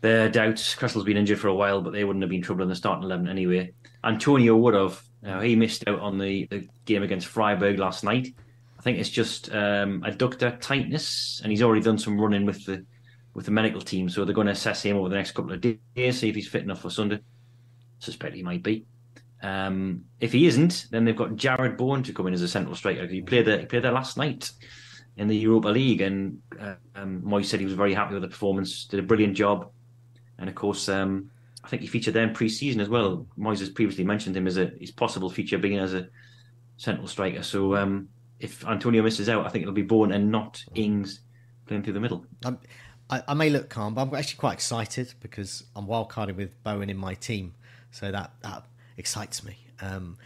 Their 0.00 0.28
doubts. 0.28 0.74
Cresswell's 0.74 1.06
been 1.06 1.16
injured 1.16 1.38
for 1.38 1.48
a 1.48 1.54
while, 1.54 1.80
but 1.80 1.92
they 1.92 2.04
wouldn't 2.04 2.22
have 2.22 2.30
been 2.30 2.42
trouble 2.42 2.62
in 2.62 2.68
the 2.68 2.74
starting 2.74 3.04
eleven 3.04 3.28
anyway. 3.28 3.72
Antonio 4.02 4.56
would 4.56 4.74
have. 4.74 5.02
Uh, 5.24 5.40
he 5.40 5.56
missed 5.56 5.88
out 5.88 6.00
on 6.00 6.18
the, 6.18 6.46
the 6.50 6.68
game 6.84 7.02
against 7.02 7.26
Freiburg 7.26 7.78
last 7.78 8.04
night. 8.04 8.28
I 8.78 8.82
think 8.82 8.98
it's 8.98 9.08
just 9.08 9.50
um, 9.50 10.02
adductor 10.02 10.60
tightness, 10.60 11.40
and 11.42 11.50
he's 11.50 11.62
already 11.62 11.80
done 11.80 11.96
some 11.96 12.20
running 12.20 12.44
with 12.44 12.64
the 12.66 12.84
with 13.34 13.44
the 13.44 13.50
medical 13.50 13.80
team. 13.80 14.08
So 14.08 14.24
they're 14.24 14.34
going 14.34 14.46
to 14.46 14.52
assess 14.52 14.82
him 14.82 14.96
over 14.96 15.08
the 15.08 15.16
next 15.16 15.32
couple 15.32 15.52
of 15.52 15.60
days, 15.60 15.78
see 16.18 16.28
if 16.28 16.34
he's 16.34 16.48
fit 16.48 16.62
enough 16.62 16.80
for 16.80 16.90
Sunday. 16.90 17.20
Suspect 17.98 18.36
he 18.36 18.42
might 18.42 18.62
be. 18.62 18.86
Um, 19.42 20.04
if 20.20 20.32
he 20.32 20.46
isn't, 20.46 20.86
then 20.90 21.04
they've 21.04 21.16
got 21.16 21.30
Jarrod 21.30 21.76
Bowen 21.76 22.02
to 22.04 22.12
come 22.12 22.28
in 22.28 22.34
as 22.34 22.42
a 22.42 22.48
central 22.48 22.74
striker. 22.74 23.06
He 23.06 23.20
played 23.20 23.46
there, 23.46 23.58
he 23.58 23.66
played 23.66 23.84
there 23.84 23.92
last 23.92 24.16
night 24.16 24.50
in 25.16 25.28
the 25.28 25.36
Europa 25.36 25.68
League, 25.68 26.00
and 26.00 26.38
uh, 26.58 26.74
um, 26.94 27.22
Moyes 27.22 27.46
said 27.46 27.60
he 27.60 27.66
was 27.66 27.74
very 27.74 27.92
happy 27.92 28.14
with 28.14 28.22
the 28.22 28.28
performance. 28.28 28.86
Did 28.86 29.00
a 29.00 29.02
brilliant 29.02 29.36
job, 29.36 29.70
and 30.38 30.48
of 30.48 30.54
course, 30.54 30.88
um, 30.88 31.30
I 31.62 31.68
think 31.68 31.82
he 31.82 31.88
featured 31.88 32.14
there 32.14 32.24
in 32.24 32.32
pre-season 32.32 32.80
as 32.80 32.88
well. 32.88 33.26
Moyes 33.38 33.60
has 33.60 33.68
previously 33.68 34.04
mentioned 34.04 34.36
him 34.36 34.46
as 34.46 34.56
a 34.56 34.72
his 34.80 34.90
possible 34.90 35.30
future 35.30 35.58
being 35.58 35.78
as 35.78 35.94
a 35.94 36.08
central 36.78 37.06
striker. 37.06 37.42
So 37.42 37.76
um, 37.76 38.08
if 38.40 38.66
Antonio 38.66 39.02
misses 39.02 39.28
out, 39.28 39.46
I 39.46 39.50
think 39.50 39.62
it'll 39.62 39.74
be 39.74 39.82
Bowen 39.82 40.12
and 40.12 40.30
not 40.30 40.62
Ings 40.74 41.20
playing 41.66 41.82
through 41.82 41.94
the 41.94 42.00
middle. 42.00 42.26
I'm, 42.44 42.58
I, 43.10 43.22
I 43.28 43.34
may 43.34 43.50
look 43.50 43.68
calm, 43.68 43.94
but 43.94 44.02
I'm 44.02 44.14
actually 44.14 44.38
quite 44.38 44.54
excited 44.54 45.14
because 45.20 45.64
I'm 45.76 45.86
wildcarding 45.86 46.36
with 46.36 46.62
Bowen 46.62 46.90
in 46.90 46.96
my 46.96 47.14
team, 47.14 47.54
so 47.90 48.10
that 48.10 48.32
that 48.42 48.64
excites 48.96 49.44
me. 49.44 49.56
Um, 49.80 50.16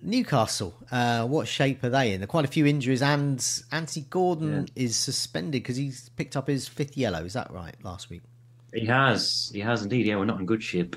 Newcastle, 0.00 0.74
uh, 0.92 1.26
what 1.26 1.48
shape 1.48 1.82
are 1.82 1.90
they 1.90 2.12
in? 2.12 2.20
There 2.20 2.24
are 2.24 2.28
quite 2.28 2.44
a 2.44 2.48
few 2.48 2.66
injuries, 2.66 3.02
and 3.02 3.44
Anthony 3.72 4.06
Gordon 4.08 4.68
is 4.76 4.96
suspended 4.96 5.62
because 5.62 5.76
he's 5.76 6.08
picked 6.10 6.36
up 6.36 6.46
his 6.46 6.68
fifth 6.68 6.96
yellow. 6.96 7.24
Is 7.24 7.32
that 7.32 7.50
right? 7.52 7.74
Last 7.82 8.08
week. 8.08 8.22
He 8.72 8.86
has, 8.86 9.50
he 9.52 9.60
has 9.60 9.82
indeed. 9.82 10.06
Yeah, 10.06 10.16
we're 10.16 10.24
not 10.24 10.38
in 10.40 10.46
good 10.46 10.62
shape. 10.62 10.94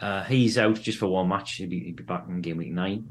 Uh, 0.00 0.24
he's 0.24 0.58
out 0.58 0.80
just 0.80 0.98
for 0.98 1.06
one 1.06 1.28
match. 1.28 1.54
He'll 1.54 1.68
be, 1.68 1.80
he'll 1.80 1.94
be 1.94 2.02
back 2.02 2.24
in 2.28 2.42
game 2.42 2.58
week 2.58 2.72
nine. 2.72 3.08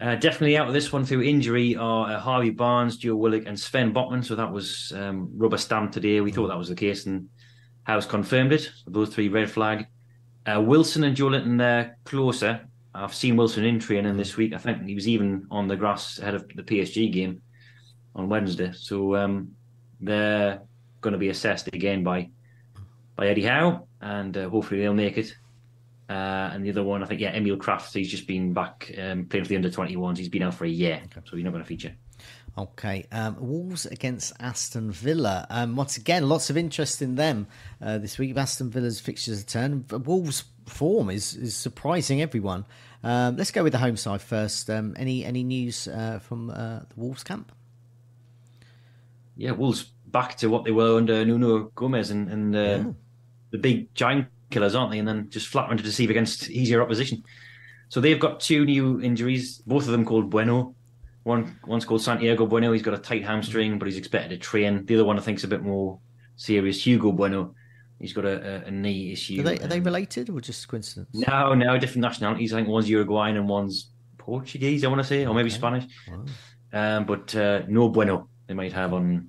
Uh, 0.00 0.14
definitely 0.16 0.58
out 0.58 0.68
of 0.68 0.74
this 0.74 0.92
one 0.92 1.04
through 1.06 1.22
injury 1.22 1.74
are 1.74 2.10
uh, 2.10 2.20
Harvey 2.20 2.50
Barnes, 2.50 2.98
Joe 2.98 3.16
Willock, 3.16 3.44
and 3.46 3.58
Sven 3.58 3.94
Botman. 3.94 4.24
So 4.24 4.34
that 4.34 4.52
was 4.52 4.92
um, 4.94 5.30
rubber 5.34 5.56
stamped 5.56 5.94
today. 5.94 6.20
We 6.20 6.32
thought 6.32 6.48
that 6.48 6.58
was 6.58 6.68
the 6.68 6.74
case, 6.74 7.06
and 7.06 7.28
House 7.84 8.04
confirmed 8.04 8.52
it. 8.52 8.62
So 8.62 8.90
those 8.90 9.08
three 9.08 9.28
red 9.28 9.50
flag. 9.50 9.86
Uh, 10.44 10.60
Wilson 10.60 11.04
and 11.04 11.16
Joelinton 11.16 11.58
they're 11.58 11.98
closer. 12.04 12.68
I've 12.94 13.14
seen 13.14 13.36
Wilson 13.36 13.64
in 13.64 13.80
training 13.80 14.16
this 14.16 14.36
week. 14.36 14.52
I 14.52 14.58
think 14.58 14.84
he 14.84 14.94
was 14.94 15.08
even 15.08 15.46
on 15.50 15.66
the 15.66 15.76
grass 15.76 16.18
ahead 16.18 16.34
of 16.34 16.46
the 16.54 16.62
PSG 16.62 17.12
game 17.12 17.42
on 18.14 18.28
Wednesday. 18.28 18.72
So 18.72 19.16
um, 19.16 19.52
they're 20.00 20.60
going 21.00 21.12
to 21.12 21.18
be 21.18 21.28
assessed 21.30 21.68
again 21.68 22.04
by 22.04 22.30
by 23.16 23.28
Eddie 23.28 23.44
Howe, 23.44 23.88
and 24.00 24.36
uh, 24.36 24.48
hopefully 24.50 24.80
they'll 24.80 24.94
make 24.94 25.16
it. 25.16 25.34
Uh, 26.08 26.50
and 26.52 26.64
the 26.64 26.70
other 26.70 26.84
one, 26.84 27.02
I 27.02 27.06
think, 27.06 27.20
yeah, 27.20 27.34
Emil 27.36 27.56
Krafth. 27.56 27.92
He's 27.92 28.10
just 28.10 28.26
been 28.26 28.52
back 28.52 28.92
um, 28.96 29.24
playing 29.26 29.44
for 29.44 29.48
the 29.48 29.56
under 29.56 29.70
21s. 29.70 30.18
He's 30.18 30.28
been 30.28 30.42
out 30.42 30.54
for 30.54 30.64
a 30.64 30.68
year, 30.68 31.02
so 31.24 31.34
he's 31.36 31.44
not 31.44 31.50
going 31.50 31.62
to 31.64 31.68
feature. 31.68 31.94
Okay, 32.58 33.04
um, 33.12 33.36
Wolves 33.38 33.84
against 33.86 34.32
Aston 34.40 34.90
Villa. 34.90 35.46
Um, 35.50 35.76
once 35.76 35.96
again, 35.98 36.26
lots 36.28 36.48
of 36.48 36.56
interest 36.56 37.02
in 37.02 37.16
them 37.16 37.48
uh, 37.82 37.98
this 37.98 38.18
week. 38.18 38.34
Aston 38.36 38.70
Villa's 38.70 38.98
fixtures 39.00 39.44
turn. 39.44 39.84
Wolves' 39.90 40.44
form 40.64 41.10
is 41.10 41.34
is 41.34 41.54
surprising 41.54 42.22
everyone. 42.22 42.64
Um, 43.04 43.36
let's 43.36 43.50
go 43.50 43.62
with 43.62 43.72
the 43.72 43.78
home 43.78 43.96
side 43.98 44.22
first. 44.22 44.70
Um, 44.70 44.94
any 44.98 45.22
any 45.24 45.42
news 45.44 45.86
uh, 45.86 46.18
from 46.20 46.48
uh, 46.48 46.78
the 46.88 46.94
Wolves 46.96 47.22
camp? 47.24 47.52
Yeah, 49.36 49.50
Wolves 49.50 49.82
back 50.06 50.36
to 50.38 50.48
what 50.48 50.64
they 50.64 50.70
were 50.70 50.96
under 50.96 51.24
Nuno 51.24 51.64
Gomez 51.74 52.10
and, 52.10 52.30
and 52.30 52.56
uh, 52.56 52.58
Yeah. 52.58 52.84
the 53.50 53.58
big 53.58 53.92
giant 53.94 54.28
killers, 54.50 54.74
aren't 54.74 54.90
they? 54.92 54.98
And 54.98 55.08
then 55.08 55.28
just 55.30 55.48
flat 55.48 55.68
to 55.76 55.82
deceive 55.82 56.10
against 56.10 56.50
easier 56.50 56.82
opposition. 56.82 57.22
So 57.88 58.00
they've 58.00 58.18
got 58.20 58.40
two 58.40 58.64
new 58.64 59.00
injuries, 59.00 59.58
both 59.66 59.84
of 59.84 59.90
them 59.92 60.04
called 60.04 60.30
Bueno. 60.30 60.74
One 61.22 61.58
one's 61.66 61.84
called 61.84 62.02
Santiago 62.02 62.46
Bueno. 62.46 62.72
He's 62.72 62.82
got 62.82 62.94
a 62.94 62.98
tight 62.98 63.24
hamstring, 63.24 63.78
but 63.78 63.86
he's 63.86 63.96
expected 63.96 64.30
to 64.30 64.38
train. 64.38 64.84
The 64.86 64.94
other 64.94 65.04
one 65.04 65.18
I 65.18 65.22
think 65.22 65.38
is 65.38 65.44
a 65.44 65.48
bit 65.48 65.62
more 65.62 65.98
serious. 66.36 66.84
Hugo 66.86 67.12
Bueno. 67.12 67.54
He's 67.98 68.12
got 68.12 68.24
a, 68.26 68.64
a, 68.64 68.66
a 68.66 68.70
knee 68.70 69.12
issue. 69.12 69.40
Are 69.40 69.44
they 69.44 69.58
are 69.58 69.66
they 69.68 69.78
Um, 69.78 69.84
related 69.84 70.28
or 70.30 70.40
just 70.40 70.68
coincidence? 70.68 71.08
No, 71.14 71.54
no, 71.54 71.78
different 71.78 72.02
nationalities. 72.02 72.52
I 72.52 72.56
think 72.56 72.68
one's 72.68 72.88
Uruguayan 72.90 73.36
and 73.36 73.48
one's 73.48 73.90
Portuguese. 74.18 74.84
I 74.84 74.88
want 74.88 75.00
to 75.00 75.04
say, 75.06 75.24
or 75.24 75.34
maybe 75.34 75.48
Okay. 75.48 75.56
Spanish. 75.56 75.84
Wow. 76.08 76.24
Um, 76.72 77.06
but 77.06 77.34
uh, 77.34 77.62
no 77.68 77.88
bueno 77.88 78.28
they 78.48 78.54
might 78.54 78.72
have 78.72 78.92
on 78.92 79.28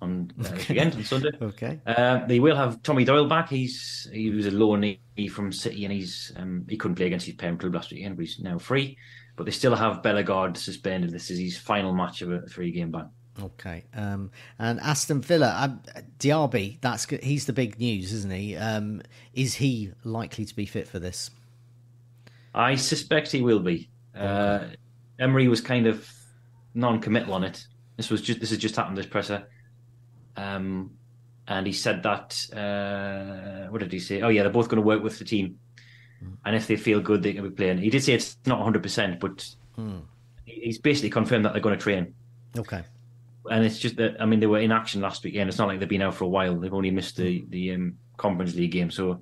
on 0.00 0.30
uh, 0.38 0.42
this 0.42 0.68
weekend 0.68 0.94
on 0.94 1.04
Sunday. 1.04 1.30
Okay. 1.40 1.80
Uh, 1.86 2.26
they 2.26 2.40
will 2.40 2.56
have 2.56 2.82
Tommy 2.82 3.04
Doyle 3.04 3.28
back. 3.28 3.48
He's 3.48 4.08
he 4.12 4.30
was 4.30 4.46
a 4.46 4.50
loan 4.50 4.80
knee 4.80 5.28
from 5.28 5.52
City 5.52 5.84
and 5.84 5.92
he's 5.92 6.32
um, 6.36 6.64
he 6.68 6.76
couldn't 6.76 6.96
play 6.96 7.06
against 7.06 7.26
his 7.26 7.34
parent 7.34 7.60
club 7.60 7.74
last 7.74 7.90
weekend, 7.90 8.16
but 8.16 8.24
he's 8.24 8.38
now 8.40 8.58
free. 8.58 8.96
But 9.36 9.44
they 9.44 9.52
still 9.52 9.74
have 9.74 10.02
Bellegarde 10.02 10.58
suspended. 10.58 11.10
This 11.10 11.30
is 11.30 11.38
his 11.38 11.56
final 11.56 11.94
match 11.94 12.22
of 12.22 12.32
a 12.32 12.42
three 12.42 12.72
game 12.72 12.90
ban. 12.90 13.10
Okay. 13.40 13.84
Um, 13.94 14.30
and 14.58 14.80
Aston 14.80 15.20
Villa, 15.20 15.54
um, 15.56 15.80
Diaby, 16.18 16.80
that's. 16.80 17.06
He's 17.06 17.46
the 17.46 17.52
big 17.52 17.78
news, 17.78 18.12
isn't 18.12 18.32
he? 18.32 18.56
Um, 18.56 19.02
is 19.32 19.54
he 19.54 19.92
likely 20.04 20.44
to 20.44 20.56
be 20.56 20.66
fit 20.66 20.88
for 20.88 20.98
this? 20.98 21.30
I 22.54 22.74
suspect 22.74 23.30
he 23.30 23.42
will 23.42 23.60
be. 23.60 23.88
Uh, 24.16 24.64
Emery 25.20 25.48
was 25.48 25.60
kind 25.60 25.86
of 25.86 26.08
non-committal 26.74 27.32
on 27.32 27.44
it. 27.44 27.66
This 27.96 28.10
was 28.10 28.22
just 28.22 28.40
this 28.40 28.50
has 28.50 28.58
just 28.58 28.76
happened 28.76 28.96
this 28.96 29.06
presser, 29.06 29.46
um, 30.38 30.90
and 31.46 31.66
he 31.66 31.72
said 31.72 32.02
that. 32.02 32.36
Uh, 32.54 33.70
what 33.70 33.80
did 33.80 33.92
he 33.92 33.98
say? 33.98 34.22
Oh 34.22 34.28
yeah, 34.28 34.42
they're 34.42 34.52
both 34.52 34.68
going 34.68 34.80
to 34.82 34.86
work 34.86 35.02
with 35.02 35.18
the 35.18 35.24
team, 35.24 35.58
and 36.44 36.54
if 36.56 36.66
they 36.66 36.76
feel 36.76 37.00
good, 37.00 37.22
they 37.22 37.32
can 37.32 37.42
be 37.44 37.50
playing. 37.50 37.78
He 37.78 37.90
did 37.90 38.02
say 38.04 38.12
it's 38.14 38.36
not 38.46 38.58
100, 38.58 38.82
percent 38.82 39.20
but 39.20 39.46
he- 40.44 40.60
he's 40.64 40.78
basically 40.78 41.10
confirmed 41.10 41.44
that 41.44 41.52
they're 41.52 41.62
going 41.62 41.76
to 41.78 41.82
train. 41.82 42.14
Okay. 42.56 42.82
And 43.50 43.64
it's 43.64 43.78
just 43.78 43.96
that 43.96 44.20
I 44.20 44.26
mean 44.26 44.40
they 44.40 44.46
were 44.46 44.60
in 44.60 44.72
action 44.72 45.00
last 45.00 45.24
weekend. 45.24 45.48
It's 45.48 45.58
not 45.58 45.68
like 45.68 45.80
they've 45.80 45.88
been 45.88 46.02
out 46.02 46.14
for 46.14 46.24
a 46.24 46.28
while. 46.28 46.54
They've 46.60 46.74
only 46.74 46.90
missed 46.90 47.16
the 47.16 47.44
the 47.48 47.72
um, 47.74 47.94
Conference 48.16 48.54
League 48.54 48.72
game, 48.72 48.90
so. 48.90 49.20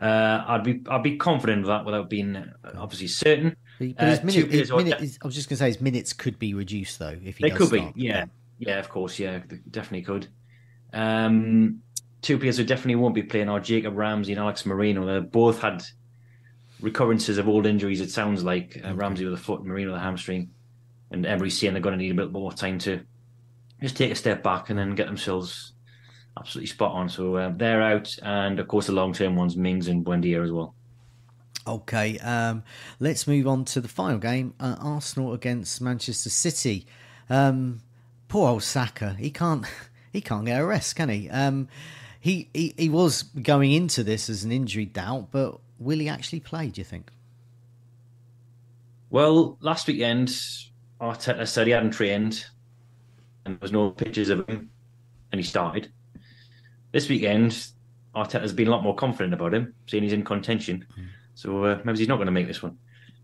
Uh, 0.00 0.42
I'd 0.48 0.64
be 0.64 0.82
I'd 0.90 1.04
be 1.04 1.16
confident 1.16 1.60
of 1.60 1.66
that 1.68 1.84
without 1.84 2.10
being 2.10 2.34
uh, 2.34 2.44
obviously 2.76 3.06
certain. 3.06 3.54
But 3.78 3.94
Uh, 3.98 4.06
his 4.06 4.24
minute, 4.24 4.48
players 4.50 4.68
his 4.70 4.72
minute 4.72 5.00
is, 5.00 5.18
I 5.22 5.26
was 5.26 5.34
just 5.36 5.48
going 5.48 5.56
to 5.58 5.60
say 5.60 5.66
his 5.68 5.80
minutes 5.80 6.12
could 6.12 6.40
be 6.40 6.54
reduced 6.54 6.98
though 6.98 7.16
if 7.22 7.36
he 7.36 7.44
They 7.44 7.50
could 7.54 7.68
start. 7.68 7.94
be, 7.94 8.02
yeah, 8.06 8.24
yeah, 8.62 8.78
of 8.78 8.88
course, 8.88 9.18
yeah, 9.18 9.40
definitely 9.70 10.02
could. 10.02 10.28
Um, 10.92 11.80
two 12.20 12.38
players 12.38 12.58
who 12.58 12.64
definitely 12.64 12.94
won't 12.94 13.14
be 13.14 13.24
playing 13.24 13.48
are 13.48 13.58
Jacob 13.58 13.96
Ramsey 13.96 14.32
and 14.32 14.40
Alex 14.40 14.64
Moreno. 14.64 15.04
They 15.04 15.18
both 15.26 15.60
had 15.60 15.82
recurrences 16.80 17.38
of 17.38 17.48
old 17.48 17.66
injuries. 17.66 18.00
It 18.00 18.12
sounds 18.12 18.44
like 18.44 18.80
uh, 18.84 18.94
Ramsey 18.94 19.24
with 19.24 19.34
a 19.34 19.42
foot, 19.42 19.64
Moreno 19.64 19.92
with 19.92 20.00
a 20.00 20.04
hamstring, 20.04 20.50
and 21.10 21.26
Emery's 21.26 21.58
saying 21.58 21.72
they're 21.72 21.82
going 21.82 21.98
to 21.98 22.02
need 22.02 22.12
a 22.12 22.22
bit 22.22 22.30
more 22.30 22.52
time 22.52 22.78
to 22.80 23.00
just 23.80 23.96
take 23.96 24.12
a 24.12 24.14
step 24.14 24.44
back 24.44 24.70
and 24.70 24.78
then 24.78 24.94
get 24.94 25.06
themselves 25.06 25.72
absolutely 26.38 26.68
spot 26.68 26.92
on. 26.92 27.08
So 27.08 27.34
uh, 27.34 27.52
they're 27.56 27.82
out, 27.82 28.16
and 28.22 28.60
of 28.60 28.68
course 28.68 28.86
the 28.86 28.92
long 28.92 29.12
term 29.12 29.34
ones, 29.34 29.56
Mings 29.56 29.88
and 29.88 30.04
Buendia 30.04 30.44
as 30.44 30.52
well. 30.52 30.76
Okay, 31.66 32.16
um, 32.20 32.62
let's 33.00 33.26
move 33.26 33.48
on 33.48 33.64
to 33.66 33.80
the 33.80 33.88
final 33.88 34.18
game: 34.18 34.54
uh, 34.60 34.76
Arsenal 34.78 35.32
against 35.32 35.80
Manchester 35.80 36.30
City. 36.30 36.86
Um, 37.28 37.80
poor 38.32 38.48
old 38.48 38.62
Saka, 38.62 39.14
he 39.18 39.30
can't 39.30 39.66
he 40.12 40.22
can't 40.22 40.46
get 40.46 40.60
a 40.60 40.64
rest, 40.64 40.96
can 40.96 41.10
he? 41.10 41.28
Um, 41.28 41.68
he, 42.18 42.48
he 42.54 42.72
he 42.78 42.88
was 42.88 43.24
going 43.24 43.72
into 43.72 44.02
this 44.02 44.30
as 44.30 44.42
an 44.42 44.50
injury 44.50 44.86
doubt, 44.86 45.28
but 45.30 45.60
will 45.78 45.98
he 45.98 46.08
actually 46.08 46.40
play? 46.40 46.68
Do 46.68 46.80
you 46.80 46.84
think? 46.84 47.10
Well, 49.10 49.58
last 49.60 49.86
weekend, 49.86 50.28
Arteta 50.98 51.46
said 51.46 51.66
he 51.66 51.74
hadn't 51.74 51.90
trained 51.90 52.46
and 53.44 53.56
there 53.56 53.60
was 53.60 53.72
no 53.72 53.90
pictures 53.90 54.30
of 54.30 54.48
him, 54.48 54.70
and 55.30 55.38
he 55.38 55.46
started. 55.46 55.92
This 56.92 57.10
weekend, 57.10 57.66
Arteta's 58.14 58.54
been 58.54 58.68
a 58.68 58.70
lot 58.70 58.82
more 58.82 58.94
confident 58.94 59.34
about 59.34 59.52
him, 59.52 59.74
seeing 59.86 60.04
he's 60.04 60.12
in 60.12 60.24
contention. 60.24 60.86
So 61.34 61.64
uh, 61.64 61.80
maybe 61.84 61.98
he's 61.98 62.08
not 62.08 62.16
going 62.16 62.26
to 62.26 62.32
make 62.32 62.46
this 62.46 62.62
one. 62.62 62.78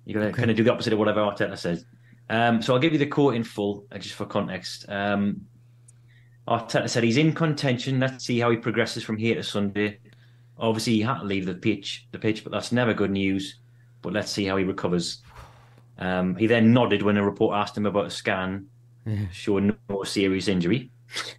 You're 0.05 0.21
going 0.21 0.31
to 0.31 0.37
kind 0.37 0.51
of 0.51 0.57
do 0.57 0.65
the 0.65 0.73
opposite 0.73 0.93
of 0.93 0.99
whatever 0.99 1.21
Arteta 1.21 1.57
says. 1.57 1.87
Um, 2.31 2.61
so 2.63 2.75
I'll 2.75 2.81
give 2.81 2.93
you 2.93 2.99
the 2.99 3.07
quote 3.07 3.35
in 3.35 3.45
full, 3.45 3.87
uh, 3.91 3.99
just 3.99 4.15
for 4.15 4.27
context. 4.27 4.85
Um, 4.89 5.43
Arteta 6.47 6.89
said 6.89 7.05
he's 7.05 7.17
in 7.17 7.33
contention. 7.33 8.01
Let's 8.01 8.25
see 8.25 8.39
how 8.39 8.51
he 8.51 8.57
progresses 8.57 9.03
from 9.05 9.17
here 9.17 9.35
to 9.35 9.43
Sunday. 9.43 9.99
Obviously, 10.59 10.95
he 10.95 11.01
had 11.03 11.19
to 11.21 11.25
leave 11.25 11.47
the 11.47 11.55
pitch, 11.55 12.07
the 12.11 12.19
pitch, 12.19 12.43
but 12.43 12.53
that's 12.53 12.73
never 12.73 12.93
good 12.95 13.11
news. 13.11 13.59
But 14.03 14.13
let's 14.13 14.31
see 14.31 14.45
how 14.47 14.57
he 14.57 14.65
recovers. 14.65 15.23
Um, 15.99 16.37
he 16.37 16.47
then 16.47 16.73
nodded 16.73 17.03
when 17.03 17.17
a 17.17 17.25
reporter 17.25 17.57
asked 17.59 17.77
him 17.77 17.87
about 17.87 18.07
a 18.07 18.11
scan 18.11 18.67
showing 19.33 19.75
no 19.89 20.03
serious 20.05 20.49
injury. 20.49 20.91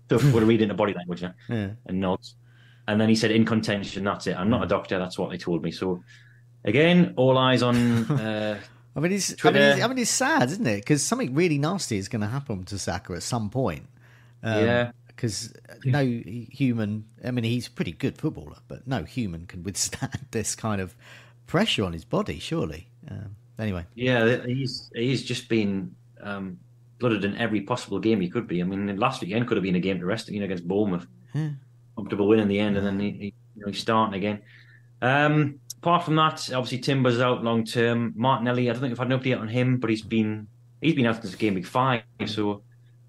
so 0.09 0.17
we're 0.33 0.43
reading 0.43 0.67
the 0.69 0.73
body 0.73 0.93
language 0.93 1.21
now, 1.21 1.33
Yeah. 1.49 1.69
and 1.85 1.99
nods. 1.99 2.35
And 2.87 2.99
then 2.99 3.09
he 3.09 3.15
said, 3.15 3.29
"In 3.29 3.45
contention, 3.45 4.03
that's 4.03 4.25
it. 4.25 4.35
I'm 4.35 4.49
not 4.49 4.63
a 4.63 4.67
doctor. 4.67 4.97
That's 4.97 5.19
what 5.19 5.29
they 5.29 5.37
told 5.37 5.61
me." 5.63 5.69
So, 5.71 6.03
again, 6.65 7.13
all 7.17 7.37
eyes 7.37 7.61
on. 7.61 8.05
Uh, 8.19 8.57
I 8.99 9.01
mean, 9.01 9.13
it's 9.13 9.45
I 9.45 9.51
mean, 9.51 9.61
it's, 9.61 9.81
I 9.81 9.87
mean, 9.87 9.97
it's 9.97 10.11
sad, 10.11 10.49
isn't 10.51 10.67
it? 10.67 10.77
Because 10.81 11.01
something 11.01 11.33
really 11.33 11.57
nasty 11.57 11.97
is 11.97 12.09
going 12.09 12.21
to 12.21 12.27
happen 12.27 12.65
to 12.65 12.77
Saka 12.77 13.13
at 13.13 13.23
some 13.23 13.49
point. 13.49 13.87
Um, 14.43 14.65
Yeah. 14.65 14.91
Because 15.07 15.53
no 15.83 16.05
human, 16.05 17.03
I 17.25 17.31
mean, 17.31 17.43
he's 17.43 17.67
a 17.67 17.71
pretty 17.71 17.91
good 17.91 18.17
footballer, 18.17 18.55
but 18.69 18.87
no 18.87 19.03
human 19.03 19.47
can 19.47 19.63
withstand 19.65 20.27
this 20.31 20.55
kind 20.55 20.79
of 20.79 20.95
pressure 21.45 21.83
on 21.83 21.91
his 21.91 22.05
body, 22.05 22.39
surely. 22.39 22.87
Um, 23.09 23.35
anyway, 23.57 23.85
yeah, 23.95 24.45
he's 24.45 24.89
he's 24.95 25.23
just 25.23 25.49
been 25.49 25.93
um, 26.21 26.57
blooded 26.99 27.25
in 27.25 27.35
every 27.37 27.61
possible 27.61 27.99
game 27.99 28.21
he 28.21 28.29
could 28.29 28.47
be. 28.47 28.61
I 28.61 28.63
mean, 28.63 28.95
last 28.97 29.21
weekend 29.21 29.47
could 29.47 29.57
have 29.57 29.63
been 29.63 29.75
a 29.75 29.79
game 29.81 29.99
to 29.99 30.05
rest, 30.05 30.29
you 30.29 30.39
know, 30.39 30.45
against 30.45 30.67
Bournemouth. 30.67 31.07
Comfortable 31.97 32.27
win 32.29 32.39
in 32.39 32.47
the 32.47 32.59
end, 32.59 32.77
and 32.77 32.85
then 32.85 32.99
he, 32.99 33.11
he, 33.11 33.25
you 33.55 33.61
know, 33.61 33.67
he's 33.67 33.79
starting 33.79 34.15
again. 34.15 34.41
Um, 35.01 35.59
apart 35.81 36.03
from 36.03 36.15
that, 36.17 36.51
obviously 36.53 36.79
Timber's 36.79 37.19
out 37.19 37.43
long 37.43 37.65
term. 37.65 38.13
Martinelli, 38.15 38.69
I 38.69 38.73
don't 38.73 38.81
think 38.81 38.91
we've 38.91 38.97
had 38.99 39.11
an 39.11 39.19
update 39.19 39.39
on 39.39 39.47
him, 39.47 39.77
but 39.77 39.89
he's 39.89 40.01
been 40.01 40.47
he's 40.81 40.95
been 40.95 41.05
out 41.05 41.21
since 41.21 41.35
game 41.35 41.55
week 41.55 41.65
five, 41.65 42.03
so 42.25 42.61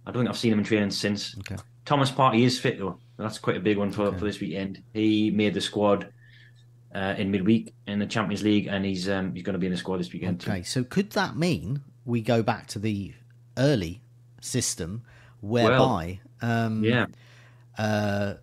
I 0.07 0.11
don't 0.11 0.23
think 0.23 0.31
I've 0.31 0.39
seen 0.39 0.53
him 0.53 0.59
in 0.61 0.65
training 0.65 0.91
since. 0.91 1.37
Okay. 1.41 1.57
Thomas 1.85 2.11
Partey 2.11 2.45
is 2.45 2.59
fit 2.59 2.79
though. 2.79 2.99
That's 3.17 3.39
quite 3.39 3.57
a 3.57 3.61
big 3.61 3.77
one 3.77 3.91
for, 3.91 4.11
for 4.13 4.25
this 4.25 4.41
weekend. 4.41 4.83
He 4.95 5.31
made 5.31 5.53
the 5.55 5.61
squad 5.61 6.11
uh, 6.95 7.15
in 7.19 7.31
midweek 7.31 7.75
in 7.87 7.99
the 7.99 8.07
Champions 8.07 8.43
League, 8.43 8.67
and 8.67 8.85
he's 8.85 9.09
um, 9.09 9.35
he's 9.35 9.43
going 9.43 9.55
to 9.55 9.59
be 9.59 9.67
in 9.67 9.73
the 9.73 9.79
squad 9.79 9.99
this 9.99 10.13
weekend. 10.13 10.41
too. 10.41 10.51
okay. 10.51 10.63
So 10.63 10.85
could 10.85 11.11
that 11.13 11.37
mean 11.37 11.83
we 12.05 12.23
go 12.23 12.43
back 12.43 12.67
to 12.69 12.79
the 12.79 13.13
early 13.59 14.03
system 14.41 15.03
whereby 15.41 16.21
um, 16.43 16.83
Yeah. 16.85 17.07
uh, 17.79 18.35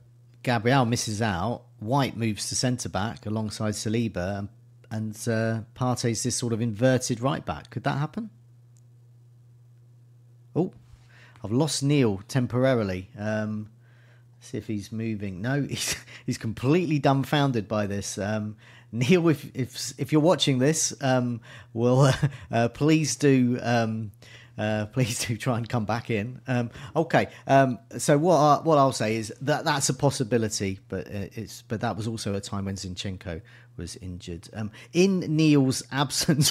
Gabriel 0.44 0.86
misses 0.86 1.22
out, 1.22 1.63
White 1.80 2.18
moves 2.18 2.50
to 2.50 2.56
centre 2.56 2.90
back 2.90 3.26
alongside 3.26 3.74
Saliba, 3.74 4.50
and, 4.90 5.13
uh, 5.28 5.62
Partey's 5.76 6.24
this 6.24 6.36
sort 6.36 6.54
of 6.54 6.62
inverted 6.62 7.20
right 7.20 7.46
back. 7.46 7.70
Could 7.70 7.84
that 7.84 7.98
happen? 7.98 8.30
Oh, 10.56 10.74
I've 11.44 11.52
lost 11.52 11.84
Neale 11.84 12.22
temporarily. 12.28 13.10
Um, 13.18 13.70
see 14.40 14.58
if 14.58 14.68
he's 14.68 14.92
moving. 14.92 15.42
No, 15.42 15.62
he's 15.70 15.96
he's 16.26 16.38
completely 16.38 17.00
dumbfounded 17.00 17.68
by 17.68 17.86
this. 17.86 18.18
Um, 18.18 18.56
Neale, 18.92 19.30
if 19.30 19.52
if 19.56 19.94
if 20.00 20.12
you're 20.12 20.22
watching 20.22 20.60
this, 20.60 20.94
um, 21.02 21.42
will 21.74 22.12
uh, 22.52 22.70
please 22.70 23.16
do. 23.16 23.60
Um, 23.62 24.12
uh, 24.58 24.86
please 24.93 25.26
do 25.26 25.38
try 25.38 25.58
and 25.58 25.67
come 25.67 25.86
back 25.86 26.10
in. 26.10 26.41
Um, 26.48 26.72
okay, 26.96 27.28
um, 27.48 27.80
so 27.98 28.17
what 28.17 28.38
I, 28.38 28.62
what 28.62 28.78
I'll 28.78 28.91
say 28.91 29.15
is 29.15 29.34
that 29.41 29.65
that's 29.65 29.89
a 29.89 29.93
possibility, 29.93 30.80
but 30.89 31.08
uh, 31.08 31.28
it's 31.36 31.63
but 31.67 31.82
that 31.82 31.96
was 31.96 32.08
also 32.08 32.34
a 32.36 32.41
time 32.41 32.65
when 32.65 32.76
Zinchenko 32.76 33.41
was 33.78 33.96
injured. 33.98 34.50
Um, 34.54 34.72
in 34.91 35.20
Neale's 35.36 35.84
absence, 35.91 36.50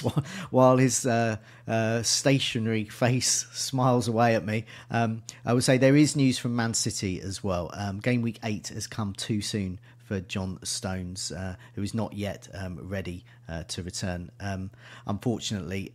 while, 0.51 0.77
his 0.77 1.05
uh, 1.05 1.37
uh, 1.67 2.03
stationary 2.03 2.85
face 2.85 3.47
smiles 3.53 4.09
away 4.09 4.35
at 4.35 4.47
me, 4.47 4.65
um, 4.91 5.23
I 5.45 5.53
would 5.53 5.65
say 5.65 5.77
there 5.77 5.97
is 5.97 6.17
news 6.17 6.39
from 6.39 6.57
Man 6.57 6.75
City 6.75 7.21
as 7.21 7.43
well. 7.43 7.71
Um, 7.75 7.99
game 7.99 8.23
week 8.23 8.39
eight 8.45 8.69
has 8.69 8.87
come 8.87 9.13
too 9.13 9.41
soon 9.41 9.79
for 10.05 10.21
John 10.21 10.61
Stones, 10.63 11.33
uh, 11.33 11.57
who 11.75 11.83
is 11.83 11.93
not 11.93 12.13
yet 12.13 12.49
um, 12.55 12.79
ready 12.81 13.25
uh, 13.49 13.65
to 13.65 13.83
return, 13.83 14.31
um, 14.39 14.71
unfortunately. 15.07 15.91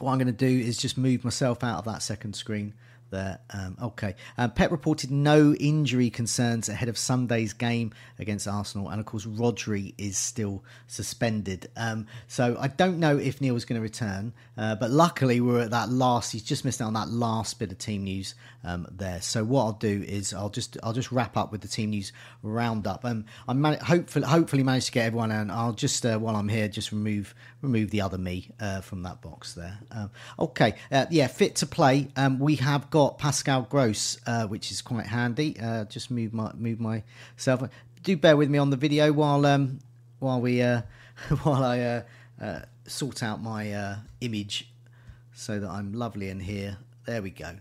What 0.00 0.12
I'm 0.12 0.18
going 0.18 0.26
to 0.26 0.32
do 0.32 0.46
is 0.46 0.78
just 0.78 0.96
move 0.96 1.24
myself 1.24 1.62
out 1.62 1.78
of 1.78 1.84
that 1.84 2.02
second 2.02 2.34
screen 2.34 2.74
there. 3.10 3.40
Um, 3.50 3.76
okay. 3.82 4.14
Um, 4.38 4.50
Pep 4.50 4.70
reported 4.70 5.10
no 5.10 5.54
injury 5.54 6.10
concerns 6.10 6.68
ahead 6.68 6.88
of 6.88 6.96
Sunday's 6.96 7.52
game 7.52 7.92
against 8.18 8.48
Arsenal. 8.48 8.88
And 8.88 9.00
of 9.00 9.06
course, 9.06 9.26
Rodri 9.26 9.94
is 9.98 10.16
still 10.16 10.64
suspended. 10.86 11.70
Um, 11.76 12.06
so 12.26 12.56
I 12.58 12.68
don't 12.68 12.98
know 12.98 13.18
if 13.18 13.40
Neale 13.40 13.56
is 13.56 13.64
going 13.64 13.78
to 13.78 13.82
return. 13.82 14.32
Uh, 14.56 14.74
but 14.74 14.90
luckily, 14.90 15.40
we're 15.40 15.60
at 15.60 15.70
that 15.70 15.88
last, 15.90 16.32
he's 16.32 16.42
just 16.42 16.64
missed 16.64 16.80
out 16.80 16.88
on 16.88 16.94
that 16.94 17.08
last 17.08 17.58
bit 17.58 17.72
of 17.72 17.78
team 17.78 18.04
news 18.04 18.34
um, 18.64 18.86
there. 18.90 19.20
So 19.20 19.44
what 19.44 19.64
I'll 19.64 19.72
do 19.72 20.04
is 20.06 20.34
I'll 20.34 20.50
just 20.50 20.76
I'll 20.82 20.92
just 20.92 21.10
wrap 21.10 21.36
up 21.36 21.52
with 21.52 21.62
the 21.62 21.68
team 21.68 21.90
news 21.90 22.12
roundup. 22.42 23.04
Um, 23.04 23.24
I 23.48 23.52
man- 23.54 23.78
hopefully 23.80 24.26
hopefully 24.26 24.62
managed 24.62 24.86
to 24.86 24.92
get 24.92 25.06
everyone 25.06 25.32
and 25.32 25.50
I'll 25.50 25.72
just 25.72 26.04
uh, 26.04 26.18
while 26.18 26.36
I'm 26.36 26.48
here 26.48 26.68
just 26.68 26.92
remove 26.92 27.34
remove 27.62 27.90
the 27.90 28.00
other 28.02 28.18
me 28.18 28.50
uh, 28.60 28.80
from 28.80 29.02
that 29.04 29.22
box 29.22 29.54
there. 29.54 29.78
Um, 29.90 30.10
okay, 30.38 30.74
uh, 30.92 31.06
yeah, 31.10 31.26
fit 31.26 31.56
to 31.56 31.66
play. 31.66 32.08
Um, 32.16 32.38
we 32.38 32.56
have 32.56 32.90
got 32.90 32.99
Pascal 33.08 33.62
Gross, 33.62 34.18
uh, 34.26 34.46
which 34.46 34.70
is 34.70 34.82
quite 34.82 35.06
handy. 35.06 35.56
Uh, 35.60 35.84
just 35.84 36.10
move 36.10 36.34
my 36.34 36.52
move 36.54 36.80
myself. 36.80 37.62
Do 38.02 38.16
bear 38.16 38.36
with 38.36 38.50
me 38.50 38.58
on 38.58 38.70
the 38.70 38.76
video 38.76 39.12
while 39.12 39.44
um 39.46 39.78
while 40.18 40.40
we 40.40 40.62
uh, 40.62 40.82
while 41.42 41.64
I 41.64 41.80
uh, 41.80 42.02
uh, 42.40 42.60
sort 42.86 43.22
out 43.22 43.42
my 43.42 43.72
uh, 43.72 43.96
image 44.20 44.70
so 45.32 45.58
that 45.58 45.68
I'm 45.68 45.92
lovely 45.92 46.28
in 46.28 46.40
here. 46.40 46.78
There 47.06 47.22
we 47.22 47.30
go. 47.30 47.56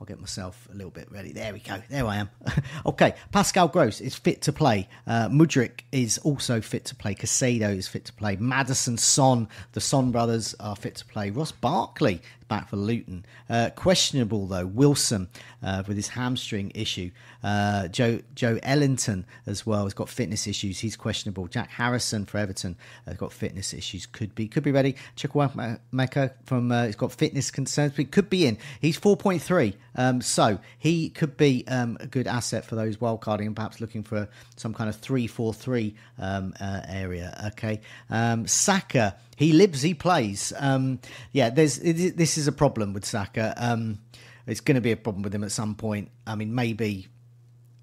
I'll 0.00 0.06
get 0.06 0.20
myself 0.20 0.68
a 0.70 0.76
little 0.76 0.92
bit 0.92 1.10
ready. 1.10 1.32
There 1.32 1.52
we 1.52 1.58
go. 1.58 1.82
There 1.88 2.06
I 2.06 2.16
am. 2.18 2.30
okay, 2.86 3.14
Pascal 3.32 3.66
Gross 3.66 4.00
is 4.00 4.14
fit 4.14 4.42
to 4.42 4.52
play. 4.52 4.88
Uh, 5.08 5.28
Mudryk 5.28 5.80
is 5.90 6.18
also 6.18 6.60
fit 6.60 6.84
to 6.86 6.94
play. 6.94 7.16
Caicedo 7.16 7.76
is 7.76 7.88
fit 7.88 8.04
to 8.04 8.12
play. 8.12 8.36
Maddison 8.36 8.96
Son, 8.96 9.48
the 9.72 9.80
Son 9.80 10.12
brothers 10.12 10.54
are 10.60 10.76
fit 10.76 10.94
to 10.96 11.04
play. 11.04 11.30
Ross 11.30 11.50
Barkley 11.50 12.22
back 12.48 12.68
for 12.68 12.76
Luton. 12.76 13.24
Uh, 13.48 13.70
questionable 13.76 14.46
though. 14.46 14.66
Wilson 14.66 15.28
uh, 15.62 15.82
with 15.86 15.96
his 15.96 16.08
hamstring 16.08 16.72
issue. 16.74 17.10
Uh, 17.42 17.88
Joe 17.88 18.20
Joe 18.34 18.58
Ellington 18.62 19.24
as 19.46 19.64
well 19.64 19.84
has 19.84 19.94
got 19.94 20.08
fitness 20.08 20.46
issues. 20.46 20.80
He's 20.80 20.96
questionable. 20.96 21.46
Jack 21.46 21.70
Harrison 21.70 22.26
for 22.26 22.38
Everton 22.38 22.76
has 23.06 23.16
got 23.16 23.32
fitness 23.32 23.72
issues. 23.72 24.06
Could 24.06 24.34
be 24.34 24.48
could 24.48 24.62
be 24.62 24.72
ready. 24.72 24.96
Chukwuemeka 25.16 26.32
from 26.44 26.72
uh, 26.72 26.86
he's 26.86 26.96
got 26.96 27.12
fitness 27.12 27.50
concerns, 27.50 27.92
but 27.94 28.10
could 28.10 28.30
be 28.30 28.46
in. 28.46 28.58
He's 28.80 28.96
four 28.96 29.16
point 29.16 29.42
three. 29.42 29.76
Um, 29.98 30.20
so 30.20 30.60
he 30.78 31.10
could 31.10 31.36
be 31.36 31.66
um, 31.66 31.98
a 31.98 32.06
good 32.06 32.28
asset 32.28 32.64
for 32.64 32.76
those 32.76 32.98
wildcarding 32.98 33.46
and 33.46 33.56
perhaps 33.56 33.80
looking 33.80 34.04
for 34.04 34.28
some 34.54 34.72
kind 34.72 34.88
of 34.88 34.94
3 34.96 35.26
4 35.26 35.52
3 35.52 35.94
um, 36.20 36.54
uh, 36.60 36.80
area. 36.88 37.36
Okay. 37.48 37.80
Um, 38.08 38.46
Saka, 38.46 39.16
he 39.36 39.52
lives, 39.52 39.82
he 39.82 39.94
plays. 39.94 40.52
Um, 40.56 41.00
yeah, 41.32 41.50
there's 41.50 41.78
it, 41.78 42.16
this 42.38 42.44
is 42.44 42.48
a 42.48 42.52
problem 42.52 42.92
with 42.92 43.04
Saka. 43.04 43.52
Um, 43.56 43.98
it's 44.46 44.60
going 44.60 44.76
to 44.76 44.80
be 44.80 44.92
a 44.92 44.96
problem 44.96 45.24
with 45.24 45.34
him 45.34 45.42
at 45.42 45.50
some 45.50 45.74
point. 45.74 46.08
I 46.24 46.36
mean, 46.36 46.54
maybe 46.54 47.08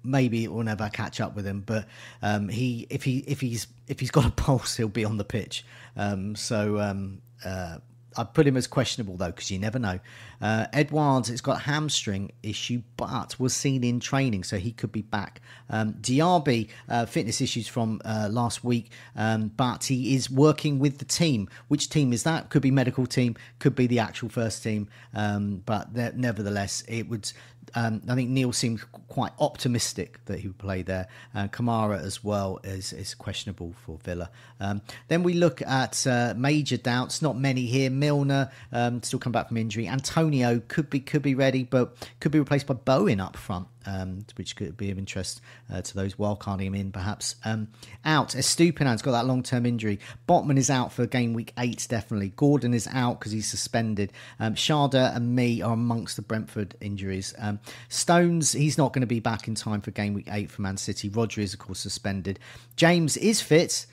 maybe 0.02 0.44
it 0.44 0.50
will 0.50 0.62
never 0.62 0.88
catch 0.88 1.20
up 1.20 1.36
with 1.36 1.44
him. 1.44 1.62
But 1.66 1.86
um, 2.22 2.48
he, 2.48 2.86
if 2.88 3.04
he, 3.04 3.18
if 3.26 3.42
he's, 3.42 3.66
if 3.86 4.00
he's 4.00 4.10
got 4.10 4.24
a 4.24 4.30
pulse, 4.30 4.74
he'll 4.76 4.88
be 4.88 5.04
on 5.04 5.18
the 5.18 5.24
pitch. 5.24 5.62
Um, 5.94 6.36
so 6.36 6.80
um, 6.80 7.20
uh, 7.44 7.78
I 8.16 8.24
put 8.24 8.46
him 8.46 8.56
as 8.56 8.66
questionable 8.66 9.16
though, 9.16 9.26
because 9.26 9.50
you 9.50 9.58
never 9.58 9.78
know. 9.78 10.00
Uh, 10.40 10.66
Edwards, 10.72 11.30
it's 11.30 11.40
got 11.40 11.56
a 11.56 11.60
hamstring 11.60 12.32
issue, 12.42 12.82
but 12.96 13.38
was 13.38 13.54
seen 13.54 13.84
in 13.84 14.00
training, 14.00 14.44
so 14.44 14.58
he 14.58 14.72
could 14.72 14.92
be 14.92 15.02
back. 15.02 15.40
Um, 15.70 15.94
Diaby, 15.94 16.68
uh, 16.88 17.06
fitness 17.06 17.40
issues 17.40 17.68
from 17.68 18.00
uh, 18.04 18.28
last 18.30 18.64
week, 18.64 18.90
um, 19.16 19.48
but 19.56 19.84
he 19.84 20.14
is 20.14 20.30
working 20.30 20.78
with 20.78 20.98
the 20.98 21.04
team. 21.04 21.48
Which 21.68 21.88
team 21.88 22.12
is 22.12 22.22
that? 22.24 22.50
Could 22.50 22.62
be 22.62 22.70
medical 22.70 23.06
team, 23.06 23.36
could 23.58 23.74
be 23.74 23.86
the 23.86 23.98
actual 23.98 24.28
first 24.28 24.62
team, 24.62 24.88
um, 25.14 25.62
but 25.64 25.94
nevertheless, 26.16 26.84
it 26.88 27.08
would 27.08 27.32
um, 27.74 28.02
I 28.08 28.14
think 28.14 28.30
Neale 28.30 28.52
seemed 28.52 28.82
quite 29.08 29.32
optimistic 29.38 30.24
that 30.26 30.40
he 30.40 30.48
would 30.48 30.58
play 30.58 30.82
there. 30.82 31.08
Uh, 31.34 31.48
Kamara 31.48 32.00
as 32.00 32.22
well 32.22 32.60
is, 32.64 32.92
is 32.92 33.14
questionable 33.14 33.74
for 33.84 33.98
Villa. 34.04 34.30
Um, 34.60 34.82
then 35.08 35.22
we 35.22 35.34
look 35.34 35.62
at 35.62 36.06
uh, 36.06 36.34
major 36.36 36.76
doubts. 36.76 37.22
Not 37.22 37.36
many 37.36 37.66
here. 37.66 37.90
Milner 37.90 38.50
um, 38.72 39.02
still 39.02 39.18
come 39.18 39.32
back 39.32 39.48
from 39.48 39.56
injury. 39.56 39.88
Antonio 39.88 40.62
could 40.68 40.90
be 40.90 41.00
could 41.00 41.22
be 41.22 41.34
ready, 41.34 41.64
but 41.64 41.96
could 42.20 42.32
be 42.32 42.38
replaced 42.38 42.66
by 42.66 42.74
Bowen 42.74 43.20
up 43.20 43.36
front. 43.36 43.68
Um, 43.86 44.24
which 44.36 44.56
could 44.56 44.76
be 44.76 44.90
of 44.90 44.98
interest 44.98 45.40
uh, 45.72 45.80
to 45.80 45.94
those 45.94 46.16
wildcarding 46.16 46.62
him 46.62 46.74
in, 46.74 46.92
perhaps. 46.92 47.36
Um, 47.44 47.68
out, 48.04 48.30
Estupinan's 48.30 49.02
got 49.02 49.12
that 49.12 49.26
long 49.26 49.42
term 49.42 49.64
injury. 49.64 50.00
Botman 50.28 50.58
is 50.58 50.70
out 50.70 50.92
for 50.92 51.06
game 51.06 51.34
week 51.34 51.52
eight, 51.58 51.86
definitely. 51.88 52.32
Gordon 52.36 52.74
is 52.74 52.88
out 52.92 53.20
because 53.20 53.32
he's 53.32 53.48
suspended. 53.48 54.12
Um, 54.40 54.54
Schade 54.54 54.94
and 54.94 55.34
Mee 55.34 55.62
are 55.62 55.74
amongst 55.74 56.16
the 56.16 56.22
Brentford 56.22 56.74
injuries. 56.80 57.34
Um, 57.38 57.60
Stones, 57.88 58.52
he's 58.52 58.76
not 58.76 58.92
going 58.92 59.02
to 59.02 59.06
be 59.06 59.20
back 59.20 59.48
in 59.48 59.54
time 59.54 59.80
for 59.80 59.90
game 59.90 60.14
week 60.14 60.28
eight 60.30 60.50
for 60.50 60.62
Man 60.62 60.76
City. 60.76 61.08
Roger 61.08 61.40
is, 61.40 61.52
of 61.54 61.60
course, 61.60 61.78
suspended. 61.78 62.38
James 62.76 63.16
is 63.16 63.40
fit 63.40 63.86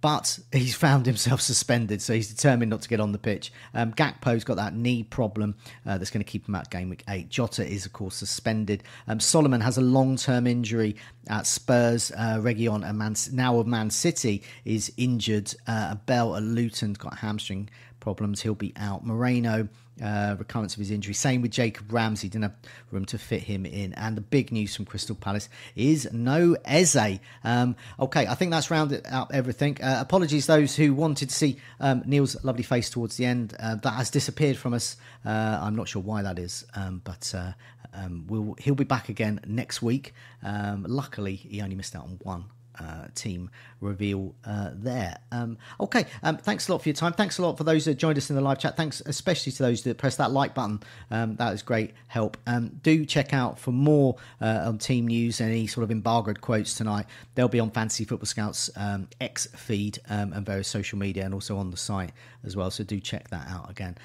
but 0.00 0.38
he's 0.52 0.74
found 0.74 1.06
himself 1.06 1.40
suspended, 1.40 2.02
so 2.02 2.14
he's 2.14 2.32
determined 2.32 2.70
not 2.70 2.82
to 2.82 2.88
get 2.88 3.00
on 3.00 3.12
the 3.12 3.18
pitch. 3.18 3.52
Um, 3.74 3.92
Gakpo's 3.92 4.44
got 4.44 4.56
that 4.56 4.74
knee 4.74 5.02
problem 5.02 5.56
uh, 5.86 5.98
that's 5.98 6.10
going 6.10 6.24
to 6.24 6.30
keep 6.30 6.48
him 6.48 6.54
out 6.54 6.70
game 6.70 6.88
week 6.90 7.04
eight. 7.08 7.28
Jota 7.28 7.66
is, 7.66 7.86
of 7.86 7.92
course, 7.92 8.16
suspended. 8.16 8.82
Um, 9.06 9.20
Solomon 9.20 9.60
has 9.60 9.76
a 9.76 9.82
long 9.82 10.16
term 10.16 10.46
injury 10.46 10.96
at 11.28 11.46
Spurs. 11.46 12.10
Uh, 12.12 12.38
Reguilón, 12.40 12.94
Man, 12.94 13.14
now 13.32 13.58
of 13.58 13.66
Man 13.66 13.90
City, 13.90 14.42
is 14.64 14.92
injured. 14.96 15.54
Uh, 15.66 15.94
Bell 16.06 16.36
at 16.36 16.42
Luton's 16.42 16.98
got 16.98 17.18
hamstring 17.18 17.68
problems. 18.00 18.40
He'll 18.42 18.54
be 18.54 18.72
out. 18.76 19.04
Moreno 19.06 19.68
uh, 20.02 20.36
recurrence 20.38 20.74
of 20.74 20.78
his 20.78 20.90
injury. 20.90 21.14
Same 21.14 21.42
with 21.42 21.50
Jacob 21.50 21.92
Ramsey, 21.92 22.28
didn't 22.28 22.44
have 22.44 22.56
room 22.90 23.04
to 23.06 23.18
fit 23.18 23.42
him 23.42 23.66
in. 23.66 23.92
And 23.94 24.16
the 24.16 24.22
big 24.22 24.50
news 24.50 24.74
from 24.74 24.84
Crystal 24.84 25.14
Palace 25.14 25.48
is 25.76 26.08
no 26.12 26.56
Eze. 26.64 27.20
Um, 27.44 27.76
okay, 27.98 28.26
I 28.26 28.34
think 28.34 28.50
that's 28.50 28.70
rounded 28.70 29.06
up 29.10 29.30
everything. 29.32 29.78
Uh, 29.82 29.98
apologies 30.00 30.46
those 30.46 30.74
who 30.74 30.94
wanted 30.94 31.28
to 31.28 31.34
see 31.34 31.58
um, 31.80 32.02
Neale's 32.06 32.42
lovely 32.44 32.62
face 32.62 32.90
towards 32.90 33.16
the 33.16 33.26
end. 33.26 33.54
Uh, 33.58 33.76
that 33.76 33.92
has 33.92 34.10
disappeared 34.10 34.56
from 34.56 34.74
us. 34.74 34.96
Uh, 35.24 35.58
I'm 35.60 35.76
not 35.76 35.88
sure 35.88 36.02
why 36.02 36.22
that 36.22 36.38
is, 36.38 36.64
um, 36.74 37.02
but 37.04 37.32
uh, 37.36 37.52
um, 37.92 38.26
we'll, 38.26 38.56
he'll 38.58 38.74
be 38.74 38.84
back 38.84 39.08
again 39.08 39.40
next 39.46 39.82
week. 39.82 40.14
Um, 40.42 40.84
luckily, 40.88 41.36
he 41.36 41.60
only 41.60 41.76
missed 41.76 41.94
out 41.94 42.04
on 42.04 42.18
one 42.22 42.44
uh, 42.80 43.08
team 43.14 43.50
reveal 43.80 44.34
uh, 44.44 44.70
there. 44.74 45.18
Um, 45.32 45.58
okay, 45.80 46.06
um, 46.22 46.36
thanks 46.36 46.68
a 46.68 46.72
lot 46.72 46.82
for 46.82 46.88
your 46.88 46.94
time. 46.94 47.12
Thanks 47.12 47.38
a 47.38 47.42
lot 47.42 47.56
for 47.56 47.64
those 47.64 47.84
that 47.84 47.94
joined 47.94 48.18
us 48.18 48.30
in 48.30 48.36
the 48.36 48.42
live 48.42 48.58
chat. 48.58 48.76
Thanks 48.76 49.02
especially 49.06 49.52
to 49.52 49.62
those 49.62 49.82
that 49.84 49.98
pressed 49.98 50.18
that 50.18 50.30
like 50.30 50.54
button. 50.54 50.80
Um, 51.10 51.36
that 51.36 51.52
is 51.54 51.62
great 51.62 51.92
help. 52.08 52.36
Um, 52.46 52.80
do 52.82 53.04
check 53.04 53.32
out 53.32 53.58
for 53.58 53.72
more 53.72 54.16
uh, 54.40 54.64
on 54.66 54.78
team 54.78 55.06
news, 55.06 55.40
any 55.40 55.66
sort 55.66 55.84
of 55.84 55.90
embargoed 55.90 56.40
quotes 56.40 56.74
tonight. 56.74 57.06
They'll 57.34 57.48
be 57.48 57.60
on 57.60 57.70
Fantasy 57.70 58.04
Football 58.04 58.26
Scouts 58.26 58.70
um, 58.76 59.08
X 59.20 59.46
feed 59.56 59.98
um, 60.08 60.32
and 60.32 60.44
various 60.44 60.68
social 60.68 60.98
media 60.98 61.24
and 61.24 61.34
also 61.34 61.56
on 61.56 61.70
the 61.70 61.76
site 61.76 62.12
as 62.44 62.56
well. 62.56 62.70
So 62.70 62.84
do 62.84 63.00
check 63.00 63.28
that 63.30 63.48
out 63.48 63.70
again. 63.70 63.96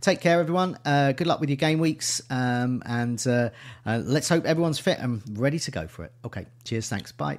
take 0.00 0.20
care, 0.20 0.40
everyone. 0.40 0.78
Uh, 0.84 1.12
good 1.12 1.26
luck 1.26 1.40
with 1.40 1.48
your 1.48 1.56
game 1.56 1.78
weeks. 1.78 2.22
and 2.30 3.26
uh, 3.26 3.50
uh, 3.86 4.00
let's 4.04 4.28
hope 4.28 4.44
everyone's 4.44 4.78
fit 4.78 4.98
and 4.98 5.22
ready 5.38 5.58
to 5.60 5.70
go 5.70 5.86
for 5.86 6.04
it. 6.04 6.12
Okay, 6.24 6.46
cheers. 6.64 6.88
Thanks. 6.88 7.12
Bye. 7.12 7.38